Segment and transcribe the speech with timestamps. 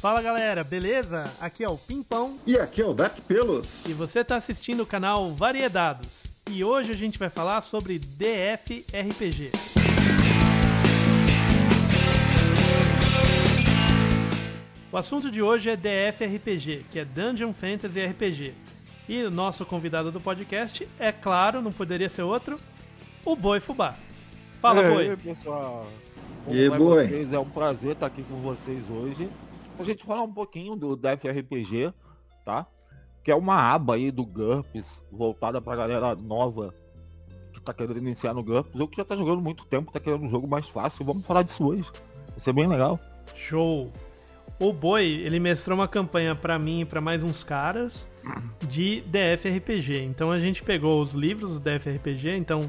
[0.00, 1.24] Fala galera, beleza?
[1.40, 3.84] Aqui é o Pimpão E aqui é o Dark Pelos.
[3.86, 6.24] e você está assistindo o canal Variedados.
[6.50, 9.50] E hoje a gente vai falar sobre DFRPG.
[14.92, 18.54] O assunto de hoje é DFRPG, que é Dungeon Fantasy RPG.
[19.08, 22.58] E o nosso convidado do podcast é, claro, não poderia ser outro,
[23.24, 23.94] o Boi Fubá.
[24.60, 25.10] Fala, e Boi.
[25.10, 25.86] aí, pessoal.
[26.44, 27.06] Como E aí, vai boi?
[27.06, 27.32] vocês?
[27.32, 29.28] É um prazer estar aqui com vocês hoje.
[29.78, 31.92] A gente falar um pouquinho do DFRPG,
[32.44, 32.66] tá?
[33.22, 36.74] Que é uma aba aí do GURPS, voltada pra galera nova
[37.52, 38.80] que tá querendo iniciar no GURPS.
[38.80, 41.04] Ou que já tá jogando muito tempo, tá querendo um jogo mais fácil.
[41.04, 41.84] Vamos falar disso hoje.
[42.30, 42.98] Vai ser bem legal.
[43.34, 43.90] Show!
[44.58, 48.08] O Boi, ele mestrou uma campanha pra mim e pra mais uns caras
[48.66, 50.02] de DFRPG.
[50.02, 52.60] Então a gente pegou os livros do DFRPG, então,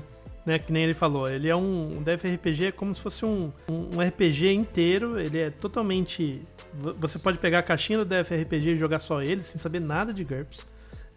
[0.47, 3.51] né, que nem ele falou, ele é um, um DFRPG é como se fosse um,
[3.69, 6.41] um, um RPG inteiro, ele é totalmente...
[6.73, 10.13] vo- Você pode pegar a caixinha do DFRPG e jogar só ele, sem saber nada
[10.13, 10.65] de GURPS.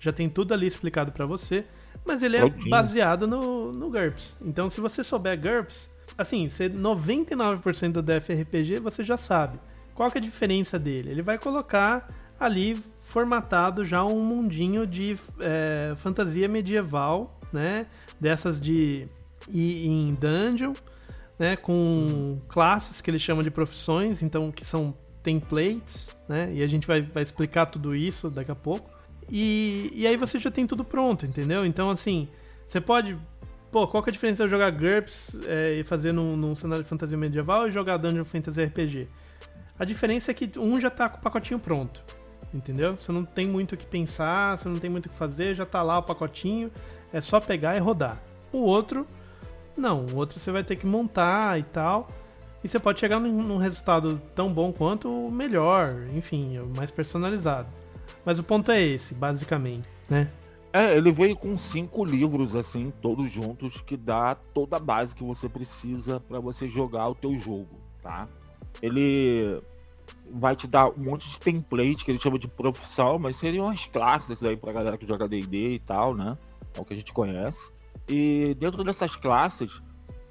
[0.01, 1.65] Já tem tudo ali explicado pra você,
[2.05, 2.71] mas ele é Prontinho.
[2.71, 4.37] baseado no, no GURPS.
[4.45, 9.61] Então se você souber GURPS, assim, você 99% do DFRPG você já sabe.
[9.95, 11.11] Qual que é a diferença dele?
[11.11, 17.87] Ele vai colocar ali formatado já um mundinho de é, fantasia medieval, né?
[18.19, 19.07] Dessas de
[19.53, 20.73] ir em dungeon,
[21.39, 21.57] né?
[21.57, 26.51] Com classes que ele chama de profissões, então que são templates, né?
[26.53, 28.91] E a gente vai, vai explicar tudo isso daqui a pouco.
[29.31, 31.65] E, e aí você já tem tudo pronto, entendeu?
[31.65, 32.29] Então, assim,
[32.67, 33.17] você pode.
[33.71, 36.83] Pô, qual que é a diferença de jogar GURPS é, e fazer num, num cenário
[36.83, 39.07] de fantasia medieval e jogar Dungeon Fantasy RPG?
[39.79, 42.03] A diferença é que um já tá com o pacotinho pronto.
[42.53, 42.97] Entendeu?
[42.97, 45.65] Você não tem muito o que pensar, você não tem muito o que fazer, já
[45.65, 46.71] tá lá o pacotinho,
[47.13, 48.21] é só pegar e rodar.
[48.53, 49.07] O outro,
[49.81, 52.07] não, o outro você vai ter que montar e tal.
[52.63, 57.69] E você pode chegar num, num resultado tão bom quanto o melhor, enfim, mais personalizado.
[58.25, 60.31] Mas o ponto é esse, basicamente, né?
[60.73, 65.25] É, ele veio com cinco livros, assim, todos juntos, que dá toda a base que
[65.25, 67.69] você precisa pra você jogar o teu jogo,
[68.03, 68.29] tá?
[68.81, 69.61] Ele
[70.33, 73.87] vai te dar um monte de template que ele chama de profissão, mas seriam as
[73.87, 76.39] classes aí pra galera que joga D&D e tal, né?
[76.77, 77.71] É o que a gente conhece.
[78.09, 79.83] E dentro dessas classes,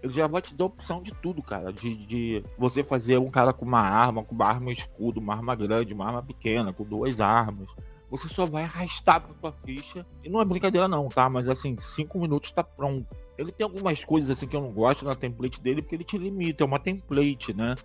[0.02, 1.72] ele já vai te dar opção de tudo, cara.
[1.72, 5.56] De, de você fazer um cara com uma arma, com uma arma escudo, uma arma
[5.56, 7.70] grande, uma arma pequena, com duas armas
[8.10, 10.06] você só vai arrastar pra tua ficha.
[10.24, 11.30] E não é brincadeira não, tá?
[11.30, 13.16] Mas assim, cinco minutos tá pronto.
[13.38, 16.18] Ele tem algumas coisas assim que eu não gosto na template dele, porque ele te
[16.18, 17.76] limita, é uma template, né?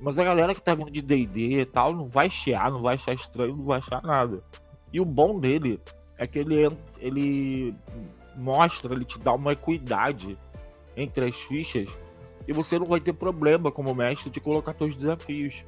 [0.00, 2.94] Mas a galera que tá vindo de D&D e tal, não vai chiar, não vai
[2.94, 4.42] achar estranho, não vai achar nada.
[4.92, 5.80] E o bom dele
[6.18, 7.74] é que ele, ele
[8.36, 10.38] mostra, ele te dá uma equidade
[10.96, 11.88] entre as fichas
[12.46, 15.64] e você não vai ter problema como mestre de colocar seus desafios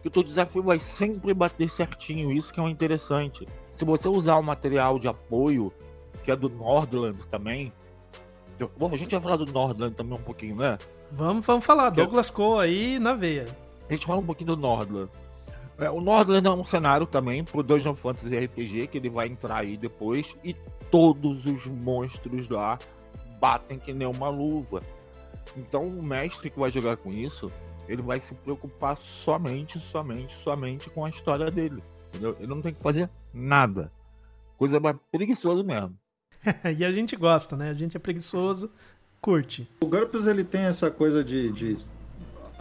[0.00, 3.46] que o teu desafio vai sempre bater certinho, isso que é o interessante.
[3.70, 5.72] Se você usar o material de apoio,
[6.24, 7.72] que é do Nordland também,
[8.58, 10.76] eu- bom, a gente vai falar do Nordland também um pouquinho, né?
[11.12, 13.44] Vamos, vamos falar, Douglas Cole aí na veia.
[13.88, 15.08] A gente fala um pouquinho do Nordland.
[15.78, 19.58] É, o Nordland é um cenário também pro Dungeon Fantasy RPG, que ele vai entrar
[19.58, 20.56] aí depois, e
[20.92, 22.78] todos os monstros lá
[23.40, 24.82] batem que nem uma luva.
[25.56, 27.50] Então o mestre que vai jogar com isso,
[27.88, 31.82] ele vai se preocupar somente, somente, somente com a história dele.
[32.08, 32.36] Entendeu?
[32.38, 33.90] Ele não tem que fazer nada.
[34.58, 35.96] Coisa mais preguiçosa mesmo.
[36.78, 37.70] e a gente gosta, né?
[37.70, 38.70] A gente é preguiçoso,
[39.20, 39.66] curte.
[39.80, 41.78] O GURPS ele tem essa coisa de, de-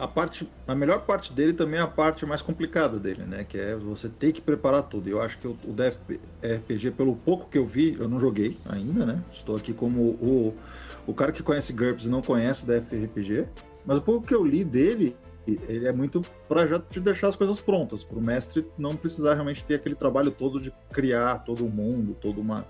[0.01, 3.45] a parte, a melhor parte dele também é a parte mais complicada dele, né?
[3.47, 5.07] Que é você ter que preparar tudo.
[5.07, 9.05] Eu acho que o, o DFRPG, pelo pouco que eu vi, eu não joguei ainda,
[9.05, 9.21] né?
[9.31, 10.55] Estou aqui como o,
[11.05, 13.45] o cara que conhece GURPS e não conhece o DFRPG.
[13.85, 17.35] Mas o pouco que eu li dele, ele é muito para já te deixar as
[17.35, 21.63] coisas prontas, para o mestre não precisar realmente ter aquele trabalho todo de criar todo
[21.63, 22.65] o mundo, toda uma,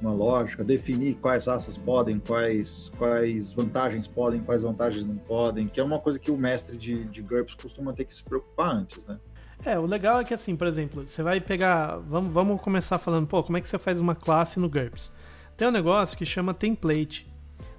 [0.00, 5.78] uma lógica, definir quais raças podem, quais, quais vantagens podem, quais vantagens não podem, que
[5.78, 9.04] é uma coisa que o mestre de, de GURPS costuma ter que se preocupar antes,
[9.06, 9.18] né?
[9.64, 11.98] É, o legal é que assim, por exemplo, você vai pegar.
[11.98, 15.12] Vamos, vamos começar falando, pô, como é que você faz uma classe no GURPS?
[15.56, 17.26] Tem um negócio que chama template,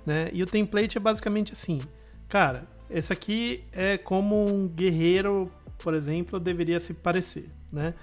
[0.05, 0.29] né?
[0.31, 1.79] E o template é basicamente assim,
[2.29, 7.95] cara, esse aqui é como um guerreiro, por exemplo, deveria se parecer, né?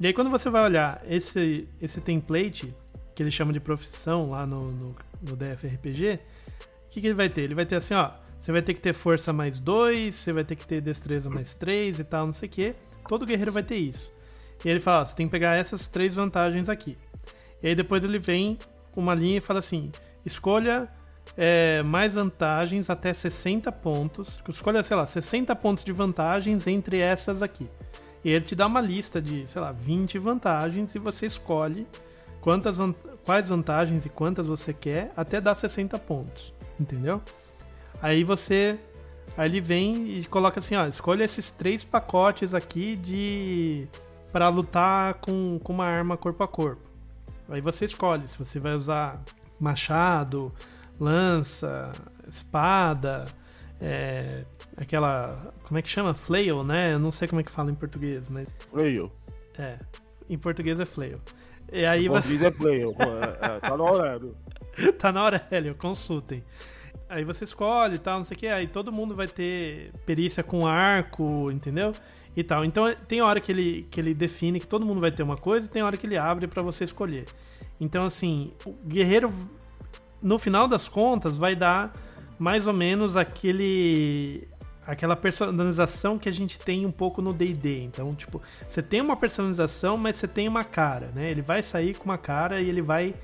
[0.00, 2.74] E aí quando você vai olhar esse, esse template,
[3.18, 4.92] que ele chama de profissão lá no, no,
[5.22, 6.20] no DFRPG,
[6.86, 7.40] o que, que ele vai ter?
[7.40, 10.44] Ele vai ter assim, ó, você vai ter que ter força mais 2, você vai
[10.44, 12.76] ter que ter destreza mais 3 e tal, não sei o quê.
[13.08, 14.12] Todo guerreiro vai ter isso.
[14.64, 16.96] E ele fala, ó, você tem que pegar essas três vantagens aqui.
[17.60, 18.56] E aí depois ele vem
[18.96, 19.90] uma linha e fala assim,
[20.24, 20.88] escolha
[21.36, 24.40] é, mais vantagens até 60 pontos.
[24.48, 27.68] Escolha, sei lá, 60 pontos de vantagens entre essas aqui.
[28.24, 31.84] E ele te dá uma lista de, sei lá, 20 vantagens e você escolhe
[32.40, 32.78] quantas
[33.24, 37.20] quais vantagens e quantas você quer até dar 60 pontos, entendeu?
[38.00, 38.78] Aí você
[39.36, 43.86] aí ele vem e coloca assim, ó, escolha esses três pacotes aqui de
[44.32, 46.82] para lutar com, com uma arma corpo a corpo.
[47.48, 49.22] Aí você escolhe se você vai usar
[49.58, 50.52] machado,
[51.00, 51.92] lança,
[52.28, 53.24] espada,
[53.80, 54.44] é,
[54.76, 55.52] aquela.
[55.64, 56.14] Como é que chama?
[56.14, 56.92] Flail, né?
[56.92, 58.46] Eu não sei como é que fala em português, mas.
[58.70, 59.10] Flail.
[59.58, 59.78] É.
[60.28, 61.20] Em português é flail.
[61.72, 62.08] E aí.
[62.08, 62.94] Português é flail.
[63.40, 64.36] é, tá na Aurélio.
[64.98, 66.42] tá na Aurélio, consultem.
[67.08, 68.46] Aí você escolhe e tal, não sei o que.
[68.46, 71.92] Aí todo mundo vai ter perícia com arco, entendeu?
[72.36, 72.64] E tal.
[72.64, 75.66] Então tem hora que ele, que ele define que todo mundo vai ter uma coisa
[75.66, 77.24] e tem hora que ele abre para você escolher.
[77.80, 79.32] Então, assim, o guerreiro,
[80.20, 81.92] no final das contas, vai dar
[82.38, 84.46] mais ou menos aquele
[84.88, 87.82] aquela personalização que a gente tem um pouco no D&D.
[87.82, 91.30] Então, tipo, você tem uma personalização, mas você tem uma cara, né?
[91.30, 93.14] Ele vai sair com uma cara e ele vai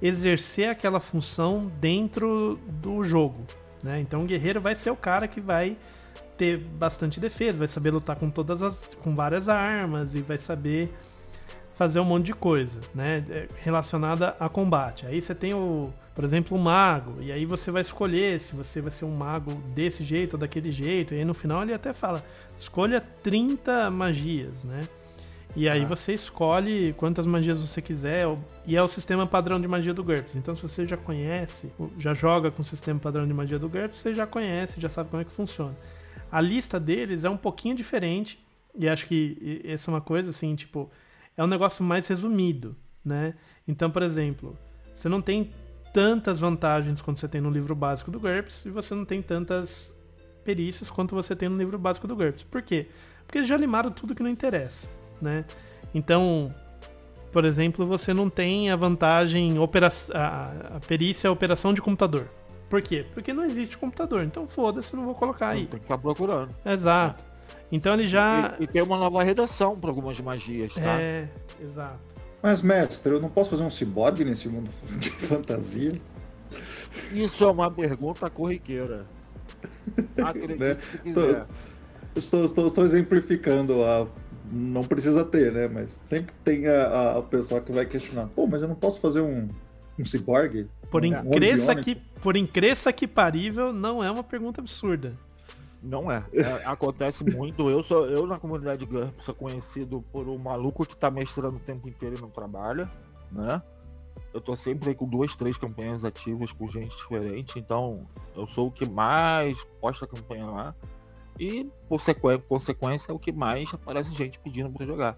[0.00, 3.44] exercer aquela função dentro do jogo,
[3.82, 3.98] né?
[3.98, 5.76] Então, o guerreiro vai ser o cara que vai
[6.38, 10.94] ter bastante defesa, vai saber lutar com todas as com várias armas e vai saber
[11.80, 15.06] fazer um monte de coisa, né, é, relacionada a combate.
[15.06, 18.82] Aí você tem o, por exemplo, o mago, e aí você vai escolher se você
[18.82, 21.14] vai ser um mago desse jeito ou daquele jeito.
[21.14, 22.22] E aí no final ele até fala:
[22.58, 24.82] escolha 30 magias, né?
[25.56, 25.86] E aí ah.
[25.86, 28.26] você escolhe quantas magias você quiser,
[28.66, 30.36] e é o sistema padrão de magia do GURPS.
[30.36, 34.00] Então, se você já conhece, já joga com o sistema padrão de magia do GURPS,
[34.00, 35.74] você já conhece, já sabe como é que funciona.
[36.30, 38.38] A lista deles é um pouquinho diferente,
[38.74, 40.90] e acho que essa é uma coisa assim, tipo,
[41.40, 43.32] é um negócio mais resumido, né?
[43.66, 44.58] Então, por exemplo,
[44.94, 45.50] você não tem
[45.90, 49.90] tantas vantagens quanto você tem no livro básico do GURPS e você não tem tantas
[50.44, 52.44] perícias quanto você tem no livro básico do GURPS.
[52.44, 52.88] Por quê?
[53.24, 54.86] Porque eles já limaram tudo que não interessa,
[55.18, 55.46] né?
[55.94, 56.54] Então,
[57.32, 59.54] por exemplo, você não tem a vantagem
[60.12, 62.28] a, a perícia a operação de computador.
[62.68, 63.06] Por quê?
[63.14, 64.24] Porque não existe computador.
[64.24, 65.66] Então foda-se, não vou colocar aí.
[65.66, 66.54] Tem que ficar procurando.
[66.66, 67.29] Exato.
[67.70, 68.56] Então ele já.
[68.58, 71.00] E, e tem uma nova redação para algumas magias, tá?
[71.00, 71.28] É,
[71.62, 71.98] exato.
[72.42, 75.92] Mas, mestre, eu não posso fazer um ciborgue nesse mundo de fantasia?
[77.12, 79.06] Isso é uma pergunta corriqueira.
[80.58, 80.78] Né?
[82.14, 84.06] estou, estou, estou, exemplificando a.
[84.50, 85.68] Não precisa ter, né?
[85.68, 88.26] Mas sempre tem a, a, a pessoa que vai questionar.
[88.28, 89.46] Pô, mas eu não posso fazer um,
[89.98, 90.66] um ciborgue?
[90.90, 91.10] Por, um,
[91.82, 95.12] que, por incresça que parível, não é uma pergunta absurda.
[95.82, 96.24] Não é.
[96.34, 96.66] é.
[96.66, 97.70] Acontece muito.
[97.70, 101.60] Eu sou eu na comunidade GURP sou conhecido por um maluco que tá mestrando o
[101.60, 102.90] tempo inteiro e não trabalha,
[103.30, 103.62] né?
[104.32, 108.06] Eu tô sempre com duas, três campanhas ativas com gente diferente, então
[108.36, 110.74] eu sou o que mais posta campanha lá.
[111.38, 112.00] E por
[112.46, 115.14] consequência é o que mais aparece gente pedindo para jogar.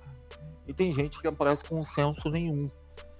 [0.67, 2.71] E tem gente que aparece com senso nenhum.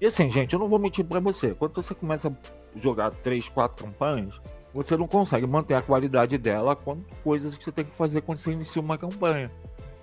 [0.01, 1.55] E assim, gente, eu não vou mentir para você.
[1.55, 4.41] Quando você começa a jogar três, quatro campanhas,
[4.75, 8.39] você não consegue manter a qualidade dela com coisas que você tem que fazer quando
[8.39, 9.51] você inicia uma campanha.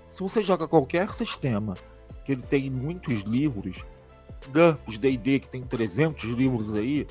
[0.08, 1.74] Se você joga qualquer sistema
[2.24, 3.84] que ele tem muitos livros,
[4.52, 7.06] GURPS, D&D que tem 300 livros aí,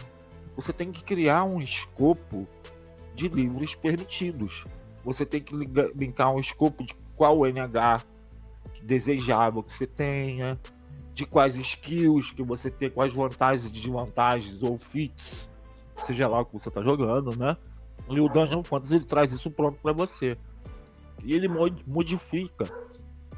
[0.56, 2.48] você tem que criar um escopo
[3.14, 4.66] de livros permitidos.
[5.04, 5.54] Você tem que
[5.96, 8.06] linkar um escopo de qual NH
[8.84, 10.60] desejável que você tenha,
[11.14, 15.49] de quais skills que você tem, quais vantagens e desvantagens ou fits
[16.06, 17.56] seja lá o que você está jogando, né?
[18.10, 20.38] E o Dungeon Fantasy ele traz isso pronto para você.
[21.24, 21.48] E ele
[21.86, 22.66] modifica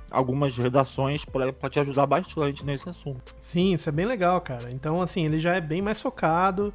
[0.09, 3.33] algumas redações para te ajudar bastante nesse assunto.
[3.39, 4.71] Sim, isso é bem legal, cara.
[4.71, 6.73] Então, assim, ele já é bem mais focado.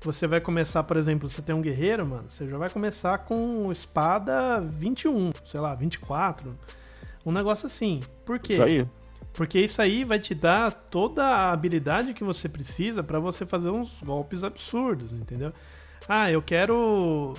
[0.00, 3.70] Você vai começar, por exemplo, você tem um guerreiro, mano, você já vai começar com
[3.72, 6.56] espada 21, sei lá, 24.
[7.24, 8.00] Um negócio assim.
[8.24, 8.54] Por quê?
[8.54, 8.86] Isso aí.
[9.36, 13.68] Porque isso aí vai te dar toda a habilidade que você precisa para você fazer
[13.68, 15.52] uns golpes absurdos, entendeu?
[16.08, 17.34] Ah, eu quero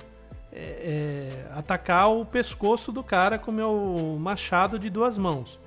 [0.52, 5.58] é, é, atacar o pescoço do cara com meu machado de duas mãos.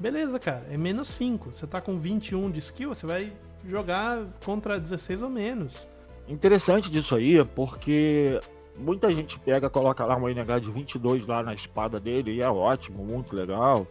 [0.00, 1.52] Beleza, cara, é menos 5.
[1.52, 3.32] Você tá com 21 de skill, você vai
[3.66, 5.86] jogar contra 16 ou menos.
[6.26, 8.40] Interessante disso aí, porque
[8.78, 12.48] muita gente pega, coloca lá uma NH de 22 lá na espada dele e é
[12.48, 13.86] ótimo, muito legal.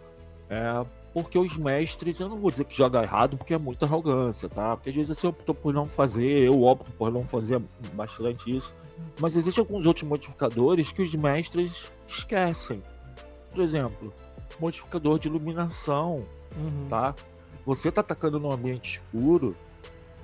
[0.50, 0.82] É,
[1.16, 4.76] porque os mestres, eu não vou dizer que joga errado, porque é muita arrogância, tá?
[4.76, 7.62] Porque às vezes você optou por não fazer, eu opto por não fazer
[7.94, 8.76] bastante isso.
[9.22, 12.82] Mas existem alguns outros modificadores que os mestres esquecem.
[13.50, 14.14] Por exemplo,
[14.60, 16.90] modificador de iluminação, uhum.
[16.90, 17.16] tá?
[17.66, 19.56] Você tá atacando num ambiente escuro,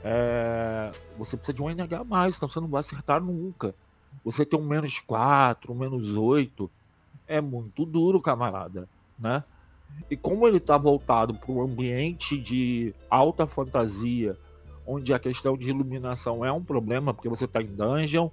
[0.03, 0.91] é...
[1.17, 3.73] você precisa de um NH mais, então você não vai acertar nunca.
[4.25, 6.69] Você tem um menos 4, um menos 8,
[7.29, 9.41] é muito duro, camarada, né?
[10.09, 14.37] E como ele está voltado para um ambiente de alta fantasia,
[14.85, 18.29] onde a questão de iluminação é um problema, porque você está em dungeon,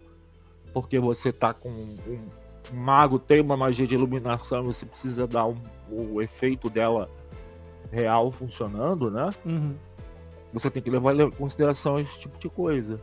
[0.72, 5.46] porque você está com um, um, mago, tem uma magia de iluminação, você precisa dar
[5.46, 5.56] um,
[5.88, 7.08] o efeito dela
[7.90, 9.30] real funcionando, né?
[9.44, 9.74] Uhum.
[10.52, 12.96] Você tem que levar em consideração esse tipo de coisa.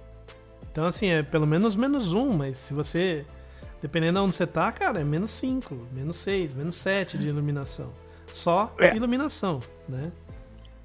[0.71, 3.25] Então, assim, é pelo menos menos um, mas se você.
[3.81, 7.91] Dependendo de onde você tá, cara, é menos 5, menos 6, menos 7 de iluminação.
[8.35, 8.93] Só é.
[8.93, 10.11] iluminação, né?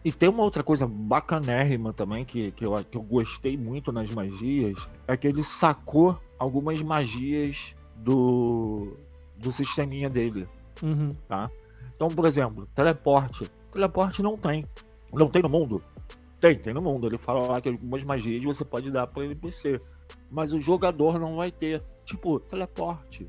[0.04, 4.08] E tem uma outra coisa bacanérrima também que, que, eu, que eu gostei muito nas
[4.14, 8.96] magias, é que ele sacou algumas magias do,
[9.36, 10.46] do sisteminha dele,
[10.80, 11.08] uhum.
[11.26, 11.50] tá?
[11.96, 13.50] Então, por exemplo, teleporte.
[13.72, 14.64] Teleporte não tem.
[15.12, 15.82] Não tem no mundo.
[16.40, 17.08] Tem, tem no mundo.
[17.08, 19.80] Ele fala lá que algumas magias você pode dar para NPC.
[20.30, 21.82] Mas o jogador não vai ter.
[22.04, 23.28] Tipo, teleporte.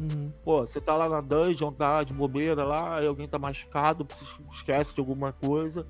[0.00, 0.32] Uhum.
[0.42, 4.06] Pô, você tá lá na dungeon, tá de bobeira lá, aí alguém tá machucado,
[4.50, 5.86] esquece de alguma coisa,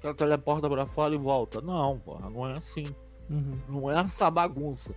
[0.00, 1.60] que teleporta pra fora e volta.
[1.60, 2.84] Não, porra, não é assim.
[3.28, 3.58] Uhum.
[3.68, 4.94] Não é essa bagunça.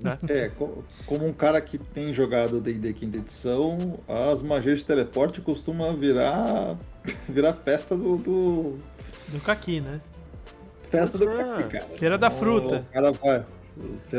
[0.00, 0.18] Né?
[0.28, 0.50] É,
[1.06, 6.76] como um cara que tem jogado D&D quinta edição, as magias de teleporte costumam virar
[7.28, 8.16] virar festa do...
[8.16, 8.78] Do,
[9.28, 10.00] do Kaki, né?
[10.90, 11.86] Festa do Kaki, cara.
[11.96, 12.78] Feira da fruta.
[12.78, 13.44] O cara vai...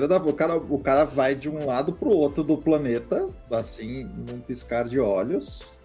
[0.08, 4.40] Da, o, cara, o cara vai de um lado pro outro do planeta, assim, num
[4.40, 5.78] piscar de olhos.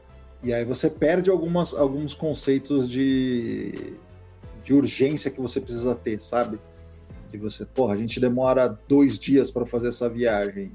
[0.42, 3.94] E aí você perde algumas, alguns conceitos de,
[4.64, 6.58] de urgência que você precisa ter, sabe?
[7.30, 10.72] Que você, porra, a gente demora dois dias para fazer essa viagem.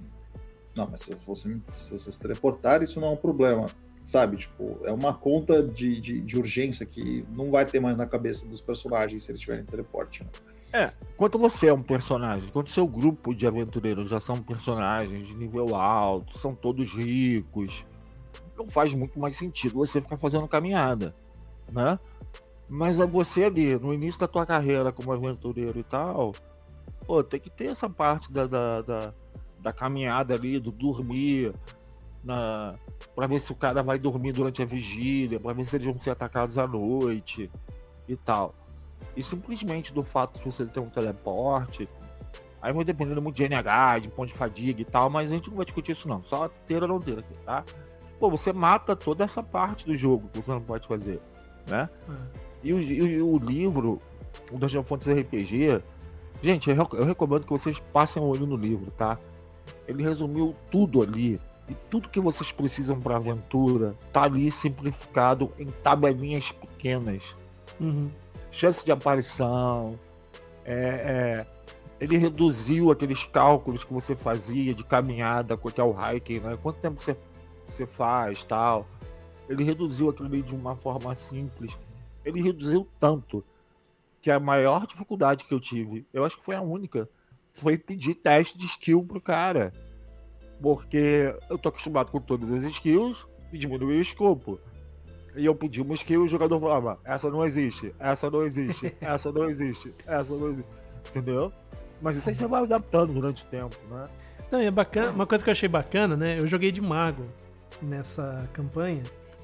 [0.76, 3.66] Não, mas se você, se você teleportar, isso não é um problema,
[4.08, 4.38] sabe?
[4.38, 8.46] Tipo, é uma conta de, de, de urgência que não vai ter mais na cabeça
[8.46, 10.24] dos personagens se eles tiverem teleporte.
[10.24, 10.30] Né?
[10.74, 15.38] É, quando você é um personagem, quando seu grupo de aventureiros já são personagens de
[15.38, 17.86] nível alto, são todos ricos,
[18.58, 21.14] não faz muito mais sentido você ficar fazendo caminhada,
[21.72, 22.00] né?
[22.70, 26.32] Mas é você ali, no início da tua carreira como aventureiro e tal,
[27.06, 29.14] pô, tem que ter essa parte da, da, da,
[29.60, 31.54] da caminhada ali, do dormir,
[32.24, 32.76] na,
[33.14, 36.00] pra ver se o cara vai dormir durante a vigília, pra ver se eles vão
[36.00, 37.52] ser atacados à noite
[38.08, 38.56] e tal.
[39.16, 41.88] E simplesmente do fato de você ter um teleporte,
[42.62, 45.50] aí vai dependendo muito de NH, de ponto de fadiga e tal, mas a gente
[45.50, 47.64] não vai discutir isso não, só ter ou não ter aqui, tá?
[48.20, 51.20] Pô, você mata toda essa parte do jogo que você não pode fazer,
[51.68, 51.90] né?
[52.08, 52.42] É.
[52.64, 54.00] E, o, e, o, livro,
[54.52, 55.82] o Dungeon Fontes RPG,
[56.44, 59.18] gente, eu, eu recomendo que vocês passem o olho no livro, tá?
[59.88, 65.66] Ele resumiu tudo ali, e tudo que vocês precisam para aventura tá ali simplificado em
[65.66, 67.24] tabelinhas pequenas.
[67.80, 68.12] Uhum
[68.52, 69.98] chance de aparição.
[70.66, 71.48] É, é,
[72.00, 76.58] ele reduziu aqueles cálculos que você fazia de caminhada, que é o hiking, né?
[76.62, 77.16] Quanto tempo você,
[77.68, 78.88] você faz, tal.
[79.48, 81.78] Ele reduziu aquilo ali de uma forma simples.
[82.24, 83.44] Ele reduziu tanto
[84.22, 87.10] que a maior dificuldade que eu tive, eu acho que foi a única,
[87.52, 89.74] foi pedir teste de skill pro cara.
[90.62, 94.60] Porque eu tô acostumado com todas as skills e diminuir o escopo
[95.36, 98.96] e eu pedi uma skill e o jogador falava, essa não existe, essa não existe,
[99.02, 100.78] essa não existe, essa não existe.
[101.10, 101.52] Entendeu?
[102.02, 104.04] Mas isso aí você vai adaptando durante o tempo, né?
[104.52, 106.40] Não, é bacana, uma coisa que eu achei bacana, né?
[106.40, 107.24] Eu joguei de mago
[107.82, 109.04] nessa campanha.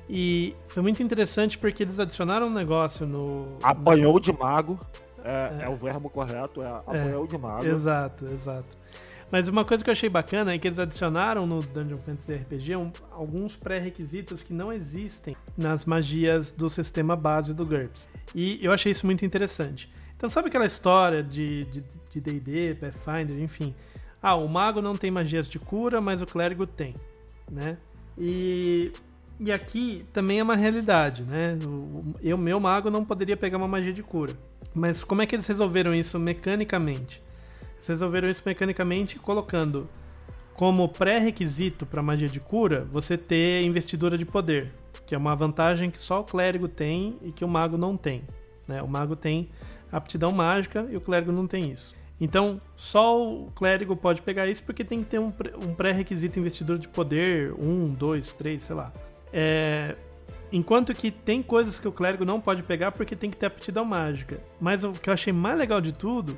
[0.10, 3.58] E foi muito interessante porque eles adicionaram um negócio no.
[3.64, 4.80] Apanhou de mago.
[5.24, 5.66] É, é.
[5.66, 7.68] é o verbo correto, é apanhou é, de mago.
[7.68, 8.78] Exato, exato.
[9.32, 12.76] Mas uma coisa que eu achei bacana é que eles adicionaram no Dungeon Fantasy RPG
[12.78, 18.08] um, alguns pré-requisitos que não existem nas magias do sistema base do GURPS.
[18.34, 19.92] E eu achei isso muito interessante.
[20.16, 21.66] Então, sabe aquela história de
[22.14, 23.76] DD, de, Pathfinder, enfim?
[24.22, 26.96] Ah, o mago não tem magias de cura, mas o clérigo tem,
[27.52, 27.78] né?
[28.18, 28.92] E,
[29.40, 31.58] e aqui também é uma realidade, né?
[32.22, 34.34] Eu, meu mago, não poderia pegar uma magia de cura.
[34.74, 37.22] Mas como é que eles resolveram isso mecanicamente?
[37.86, 39.90] Resolveram isso mecanicamente colocando
[40.54, 44.74] como pré-requisito para magia de cura você ter investidura de poder,
[45.06, 48.24] que é uma vantagem que só o clérigo tem e que o mago não tem.
[48.68, 48.82] Né?
[48.82, 49.50] O mago tem
[49.92, 51.96] aptidão mágica e o clérigo não tem isso.
[52.20, 56.88] Então, só o clérigo pode pegar isso porque tem que ter um, pré-requisito investidor de
[56.88, 58.92] poder, um, dois, três, sei lá.
[59.32, 59.96] É...
[60.52, 63.86] Enquanto que tem coisas que o clérigo não pode pegar porque tem que ter aptidão
[63.86, 64.40] mágica.
[64.60, 66.38] Mas o que eu achei mais legal de tudo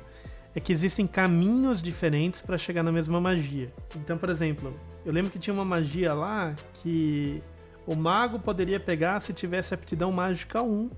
[0.54, 3.72] é que existem caminhos diferentes para chegar na mesma magia.
[3.96, 7.42] Então, por exemplo, eu lembro que tinha uma magia lá que
[7.86, 10.88] o mago poderia pegar se tivesse aptidão mágica 1,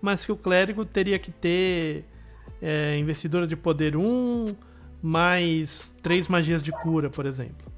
[0.00, 2.04] mas que o clérigo teria que ter
[2.60, 4.46] é, investidura de poder 1,
[5.02, 7.72] mais três magias de cura, por exemplo.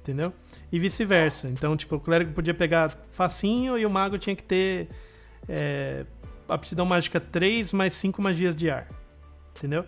[0.00, 0.32] entendeu?
[0.70, 1.48] E vice-versa.
[1.48, 4.88] Então, tipo, o clérigo podia pegar facinho e o mago tinha que ter
[5.48, 6.04] é,
[6.48, 8.88] aptidão mágica 3 mais 5 magias de ar,
[9.56, 9.84] entendeu?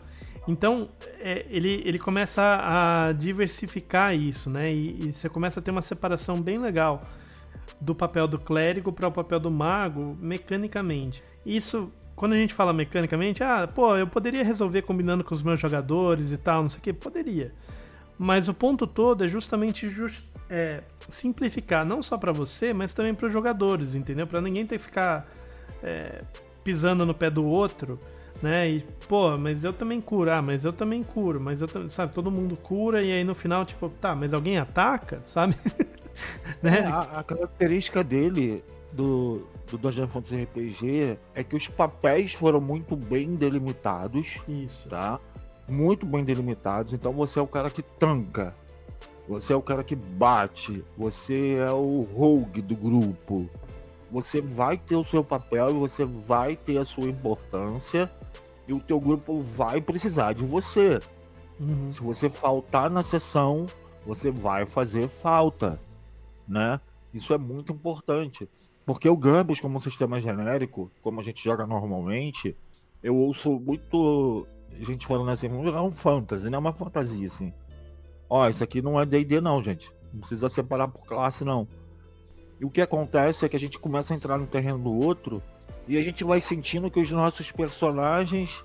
[0.46, 4.72] Então, é, ele, ele começa a, diversificar isso, né?
[4.72, 7.00] E, e, você começa a ter uma separação bem legal
[7.80, 11.22] do papel do clérigo para o papel do mago mecanicamente.
[11.46, 15.58] Isso, quando a gente fala mecanicamente, ah, pô, eu poderia resolver combinando com os meus
[15.58, 17.54] jogadores e tal, não sei o que, poderia.
[18.18, 23.14] Mas o ponto todo é justamente just, é, simplificar, não só para você, mas também
[23.14, 24.26] para os jogadores, entendeu?
[24.26, 25.26] Para ninguém ter que ficar
[25.82, 26.22] é,
[26.62, 27.98] pisando no pé do outro
[28.44, 28.68] né?
[28.68, 32.12] E, pô, mas eu também curo, ah, mas eu também curo, mas eu também, sabe,
[32.12, 35.56] todo mundo cura e aí no final, tipo, tá, mas alguém ataca, sabe?
[36.62, 36.80] né?
[36.80, 42.60] É, a, a, característica dele, do, do Dungeon Fantasy RPG, é que os papéis foram
[42.60, 44.38] muito bem delimitados.
[44.46, 44.90] Isso.
[44.90, 45.18] Tá?
[45.66, 48.54] Muito bem delimitados, então você é o cara que tanca.
[49.26, 53.48] Você é o cara que bate, você é o rogue do grupo,
[54.10, 58.10] você vai ter o seu papel e você vai ter a sua importância
[58.66, 60.98] e o teu grupo vai precisar de você.
[61.60, 61.92] Uhum.
[61.92, 63.66] Se você faltar na sessão,
[64.06, 65.80] você vai fazer falta,
[66.46, 66.80] né?
[67.12, 68.48] Isso é muito importante.
[68.84, 72.56] Porque o Gambus, como um sistema genérico, como a gente joga normalmente,
[73.02, 74.46] eu ouço muito
[74.80, 77.52] gente falando assim, vamos jogar um fantasy, não é uma fantasia, assim.
[78.28, 79.90] Ó, isso aqui não é D&D não, gente.
[80.12, 81.68] Não precisa separar por classe, não.
[82.60, 85.42] E o que acontece é que a gente começa a entrar no terreno do outro
[85.86, 88.64] e a gente vai sentindo que os nossos personagens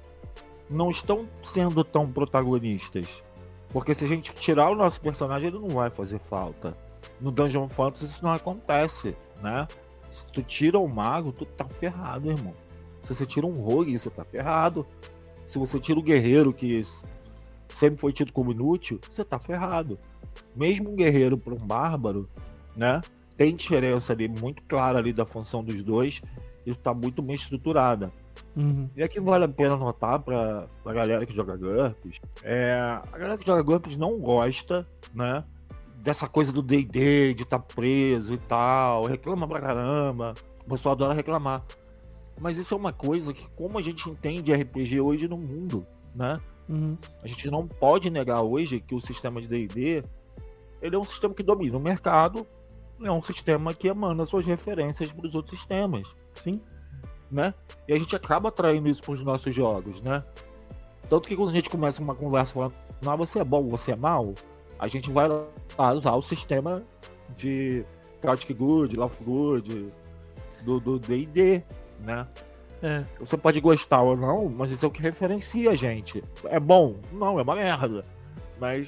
[0.69, 3.23] não estão sendo tão protagonistas.
[3.69, 6.75] Porque se a gente tirar o nosso personagem, ele não vai fazer falta.
[7.19, 9.67] No Dungeon Fantasy isso não acontece, né?
[10.09, 12.53] Se tu tira o mago, tu tá ferrado, irmão.
[13.03, 14.85] Se você tira um rogue, você tá ferrado.
[15.45, 16.85] Se você tira o guerreiro, que
[17.69, 19.99] sempre foi tido como inútil, você tá ferrado.
[20.55, 22.27] Mesmo um guerreiro para um bárbaro,
[22.75, 23.01] né?
[23.39, 26.21] Tem diferença ali muito clara ali da função dos dois
[26.65, 28.11] e está muito bem estruturada.
[28.53, 28.89] Uhum.
[28.97, 32.19] E aqui vale a pena notar para a galera que joga GURPS.
[32.43, 35.41] É, a galera que joga GURPS não gosta, né?
[36.03, 40.33] Dessa coisa do DD, de estar tá preso e tal, reclama pra caramba.
[40.65, 41.63] O pessoal adora reclamar.
[42.41, 46.37] Mas isso é uma coisa que, como a gente entende RPG hoje no mundo, né?
[46.69, 46.97] Uhum.
[47.23, 50.03] A gente não pode negar hoje que o sistema de DD
[50.81, 52.45] ele é um sistema que domina o mercado,
[53.03, 56.05] é um sistema que emana suas referências para os outros sistemas.
[56.33, 56.61] Sim
[57.31, 57.53] né?
[57.87, 60.23] E a gente acaba atraindo isso para os nossos jogos, né?
[61.09, 63.95] Tanto que quando a gente começa uma conversa falando, não, você é bom, você é
[63.95, 64.33] mal,
[64.77, 65.27] a gente vai
[65.95, 66.83] usar o sistema
[67.35, 67.83] de
[68.21, 69.93] Chaotic Good, Lawful Good,
[70.63, 71.63] do D&D,
[72.03, 72.27] né?
[72.81, 73.03] É.
[73.19, 76.23] Você pode gostar ou não, mas isso é o que referencia a gente.
[76.45, 76.95] É bom?
[77.11, 78.03] Não, é uma merda.
[78.59, 78.87] Mas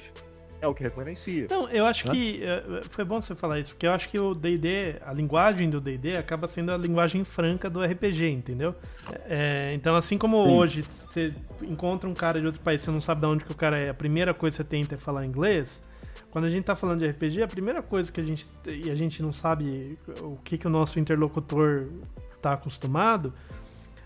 [0.62, 1.48] é o que referencia.
[1.50, 2.14] Não, eu acho né?
[2.14, 5.68] que é, foi bom você falar isso, porque eu acho que o D&D, a linguagem
[5.68, 8.72] do D&D acaba sendo a linguagem franca do RPG, entendeu?
[9.24, 10.54] É, então, assim como Sim.
[10.54, 13.56] hoje você encontra um cara de outro país, você não sabe de onde que o
[13.56, 15.82] cara é, a primeira coisa que você tenta é falar inglês.
[16.30, 18.94] Quando a gente tá falando de RPG, a primeira coisa que a gente e a
[18.94, 21.88] gente não sabe o que que o nosso interlocutor
[22.40, 23.34] tá acostumado,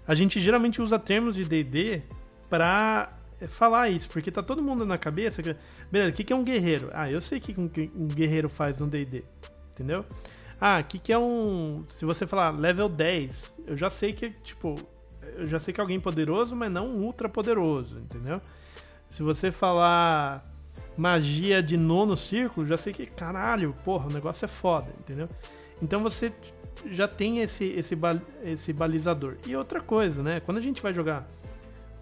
[0.09, 2.03] a gente geralmente usa termos de D&D
[2.49, 5.43] para é falar isso, porque tá todo mundo na cabeça.
[5.43, 5.55] Que,
[5.91, 6.91] beleza, o que, que é um guerreiro?
[6.93, 9.25] Ah, eu sei o que um guerreiro faz no DD,
[9.73, 10.05] entendeu?
[10.61, 11.83] Ah, o que, que é um.
[11.89, 14.75] Se você falar level 10, eu já sei que, tipo,
[15.37, 18.41] eu já sei que é alguém poderoso, mas não ultra poderoso, entendeu?
[19.09, 20.43] Se você falar
[20.97, 25.29] magia de nono círculo, já sei que, caralho, porra, o negócio é foda, entendeu?
[25.83, 26.33] Então você
[26.87, 27.97] já tem esse, esse,
[28.43, 29.37] esse balizador.
[29.47, 30.41] E outra coisa, né?
[30.41, 31.29] Quando a gente vai jogar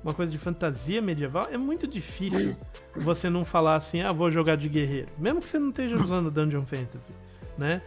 [0.05, 2.55] uma coisa de fantasia medieval, é muito difícil
[2.95, 5.09] você não falar assim, ah, vou jogar de guerreiro.
[5.19, 7.15] Mesmo que você não esteja usando Dungeon Fantasy,
[7.57, 7.81] né?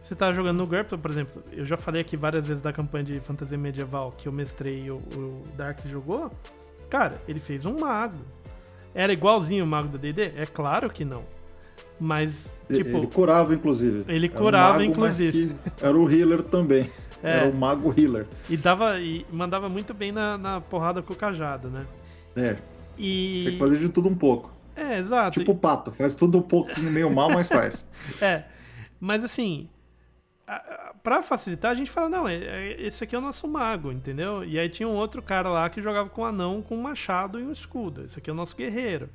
[0.00, 3.04] Você tá jogando no GURPS, por exemplo, eu já falei aqui várias vezes da campanha
[3.04, 6.30] de fantasia medieval que eu mestrei e o, o Dark jogou.
[6.88, 8.18] Cara, ele fez um mago.
[8.94, 10.32] Era igualzinho o mago da D&D?
[10.36, 11.24] É claro que não.
[11.98, 12.98] Mas, tipo...
[12.98, 14.04] Ele curava, inclusive.
[14.06, 15.56] Ele curava, um mago, inclusive.
[15.80, 16.88] Era o healer também.
[17.24, 17.38] É.
[17.38, 18.26] Era o mago healer.
[18.50, 21.86] E, dava, e mandava muito bem na, na porrada com o cajado, né?
[22.36, 22.56] É.
[22.98, 23.42] E...
[23.44, 24.52] Tem que fazer de tudo um pouco.
[24.76, 25.38] É, exato.
[25.38, 27.86] Tipo o pato, faz tudo um pouquinho meio mal, mas faz.
[28.20, 28.44] é.
[29.00, 29.68] Mas assim,
[31.02, 34.44] para facilitar, a gente fala, não, é, é, esse aqui é o nosso mago, entendeu?
[34.44, 37.40] E aí tinha um outro cara lá que jogava com um anão, com um machado
[37.40, 38.04] e um escudo.
[38.04, 39.08] Esse aqui é o nosso guerreiro.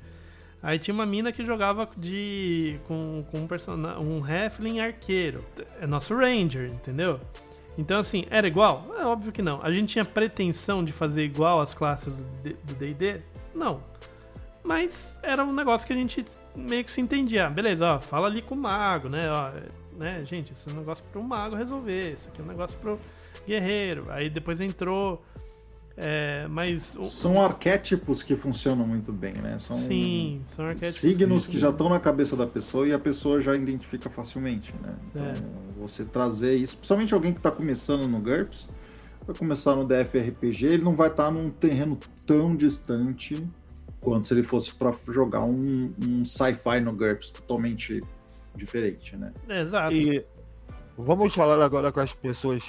[0.62, 3.76] Aí tinha uma mina que jogava de com, com um, person...
[3.76, 5.44] um Halfling arqueiro.
[5.80, 7.20] É nosso Ranger, entendeu?
[7.80, 8.94] Então, assim, era igual?
[8.98, 9.58] É óbvio que não.
[9.62, 13.22] A gente tinha pretensão de fazer igual as classes do DD?
[13.54, 13.82] Não.
[14.62, 16.22] Mas era um negócio que a gente
[16.54, 17.46] meio que se entendia.
[17.46, 19.32] Ah, beleza, ó, fala ali com o mago, né?
[19.32, 19.50] Ó,
[19.96, 22.78] né, gente, esse é um negócio para o mago resolver, isso aqui é um negócio
[22.78, 22.98] para o
[23.46, 24.10] guerreiro.
[24.10, 25.24] Aí depois entrou
[26.02, 29.58] é, mas são arquétipos que funcionam muito bem, né?
[29.58, 32.98] São Sim, são arquétipos signos que, que já estão na cabeça da pessoa e a
[32.98, 34.94] pessoa já identifica facilmente, né?
[35.10, 35.34] Então, é.
[35.78, 38.68] você trazer isso, principalmente alguém que está começando no GURPS,
[39.26, 43.46] vai começar no DFRPG, ele não vai estar tá num terreno tão distante
[44.00, 48.00] quanto se ele fosse para jogar um, um sci-fi no GURPS totalmente
[48.56, 49.32] diferente, né?
[49.48, 49.94] É, exato.
[49.94, 50.24] E
[50.96, 52.62] vamos falar agora com as pessoas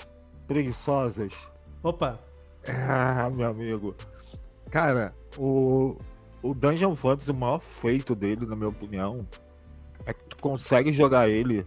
[0.48, 1.34] preguiçosas.
[1.82, 2.31] Opa!
[2.68, 3.96] Ah, meu amigo.
[4.70, 5.98] Cara, o,
[6.42, 9.28] o Dungeon Fantasy, o maior feito dele, na minha opinião,
[10.06, 11.64] é que tu consegue jogar ele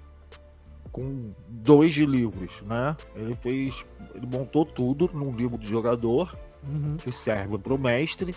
[0.92, 2.96] com dois livros, né?
[3.16, 3.84] Ele fez.
[4.14, 6.36] Ele montou tudo num livro de jogador,
[6.68, 6.96] uhum.
[6.96, 8.34] que serve para o mestre.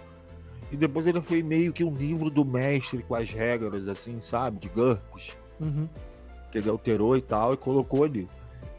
[0.72, 4.60] E depois ele foi meio que um livro do mestre com as regras, assim, sabe?
[4.60, 5.38] De GURPS.
[5.62, 5.88] Uhum.
[6.52, 8.28] Que ele alterou e tal, e colocou ali.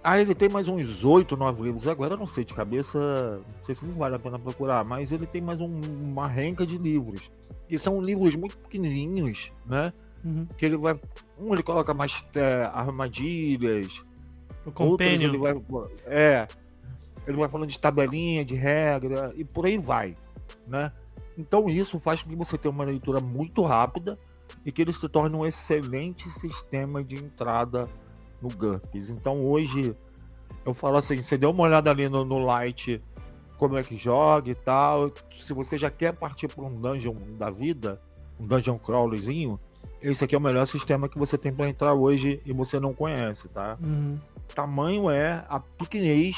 [0.02, 1.88] Ah, ele tem mais uns 8, 9 livros.
[1.88, 5.10] Agora eu não sei de cabeça, não sei se não vale a pena procurar, mas
[5.10, 7.30] ele tem mais um, uma renca de livros.
[7.68, 9.92] E são livros muito pequenininhos, né?
[10.24, 10.46] Uhum.
[10.56, 10.94] Que ele vai.
[11.38, 14.02] Um ele coloca mais é, armadilhas.
[14.64, 14.96] O.
[15.00, 15.54] Ele vai,
[16.06, 16.46] é.
[17.26, 20.14] Ele vai falando de tabelinha, de regra, e por aí vai,
[20.66, 20.92] né?
[21.36, 24.14] Então isso faz com que você tenha uma leitura muito rápida
[24.64, 27.88] e que ele se torne um excelente sistema de entrada
[28.40, 29.10] no GURPS.
[29.10, 29.94] Então hoje
[30.64, 33.02] eu falo assim, você deu uma olhada ali no, no Light,
[33.56, 35.10] como é que joga e tal.
[35.32, 38.00] Se você já quer partir para um dungeon da vida,
[38.38, 39.58] um dungeon crawlerzinho,
[40.00, 42.94] esse aqui é o melhor sistema que você tem para entrar hoje e você não
[42.94, 43.76] conhece, tá?
[43.82, 44.14] Uhum.
[44.54, 46.36] Tamanho é a pequenez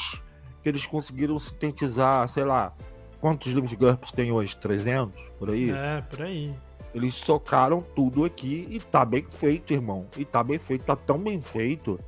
[0.63, 2.73] que eles conseguiram sintetizar, sei lá,
[3.19, 4.57] quantos livros de GURPS tem hoje?
[4.57, 5.19] 300?
[5.37, 5.69] Por aí?
[5.71, 6.53] É, por aí.
[6.93, 10.05] Eles socaram tudo aqui e tá bem feito, irmão.
[10.17, 11.99] E tá bem feito, tá tão bem feito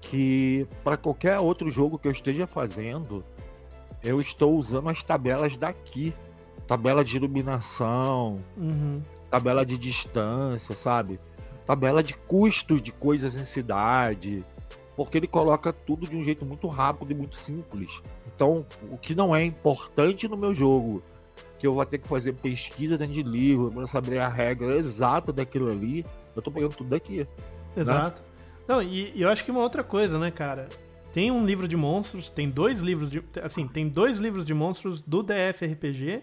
[0.00, 3.24] que para qualquer outro jogo que eu esteja fazendo,
[4.02, 6.14] eu estou usando as tabelas daqui.
[6.66, 9.00] Tabela de iluminação, uhum.
[9.30, 11.16] tabela de distância, sabe?
[11.64, 14.44] Tabela de custos de coisas em cidade.
[14.96, 18.02] Porque ele coloca tudo de um jeito muito rápido e muito simples.
[18.34, 21.02] Então, o que não é importante no meu jogo
[21.58, 25.32] que eu vou ter que fazer pesquisa dentro de livro para saber a regra exata
[25.32, 26.04] daquilo ali.
[26.34, 27.18] Eu tô pegando tudo daqui.
[27.18, 27.26] Né?
[27.76, 28.22] Exato.
[28.22, 28.28] Né?
[28.68, 30.68] Não, e, e, eu acho que uma outra coisa, né, cara?
[31.12, 33.22] Tem um livro de monstros, tem dois livros de.
[33.42, 36.22] Assim, tem dois livros de monstros do DFRPG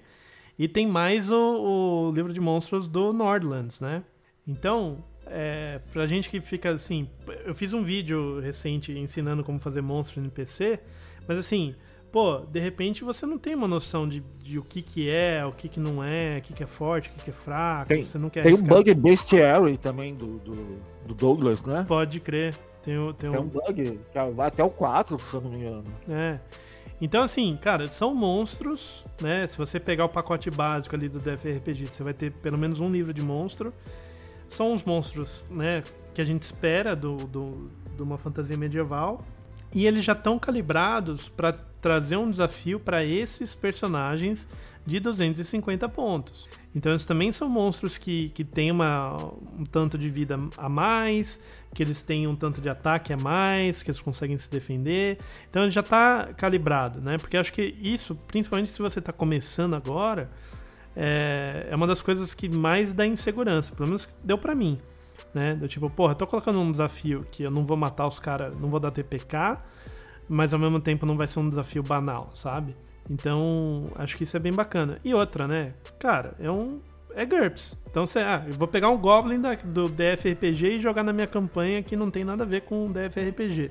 [0.59, 4.03] e tem mais o, o livro de monstros do Nordlands, né?
[4.47, 7.09] Então, é, pra gente que fica assim.
[7.45, 10.79] Eu fiz um vídeo recente ensinando como fazer monstros no PC,
[11.27, 11.75] mas assim
[12.13, 15.51] pô, de repente você não tem uma noção de, de o que que é, o
[15.51, 18.03] que que não é, o que que é forte, o que que é fraco, tem,
[18.03, 20.55] você não quer Tem um bug bestiary também do, do,
[21.07, 21.83] do, Douglas, né?
[21.87, 22.55] Pode crer.
[22.83, 23.41] Tem, tem, tem um...
[23.41, 25.83] um bug que vai até o 4, se eu não me engano.
[26.07, 26.39] É.
[27.01, 29.47] Então, assim, cara, são monstros, né?
[29.47, 32.91] Se você pegar o pacote básico ali do DFRPG, você vai ter pelo menos um
[32.91, 33.73] livro de monstro.
[34.47, 35.81] São os monstros, né?
[36.13, 39.19] Que a gente espera do, do, de uma fantasia medieval.
[39.73, 44.47] E eles já estão calibrados para trazer um desafio para esses personagens
[44.85, 46.49] de 250 pontos.
[46.73, 49.17] Então eles também são monstros que, que têm uma,
[49.59, 51.39] um tanto de vida a mais,
[51.75, 55.19] que eles têm um tanto de ataque a mais, que eles conseguem se defender.
[55.49, 57.17] Então ele já está calibrado, né?
[57.17, 60.31] Porque acho que isso, principalmente se você está começando agora,
[60.95, 63.75] é, é uma das coisas que mais dá insegurança.
[63.75, 64.79] Pelo menos deu para mim
[65.33, 65.55] né?
[65.55, 68.69] Do tipo, porra, tô colocando um desafio que eu não vou matar os caras, não
[68.69, 69.57] vou dar TPK,
[70.27, 72.75] mas ao mesmo tempo não vai ser um desafio banal, sabe?
[73.09, 74.99] Então, acho que isso é bem bacana.
[75.03, 75.73] E outra, né?
[75.99, 76.79] Cara, é um.
[77.15, 77.77] É GURPS.
[77.89, 81.27] Então, você, ah, eu vou pegar um Goblin da, do DFRPG e jogar na minha
[81.27, 83.69] campanha que não tem nada a ver com o DFRPG.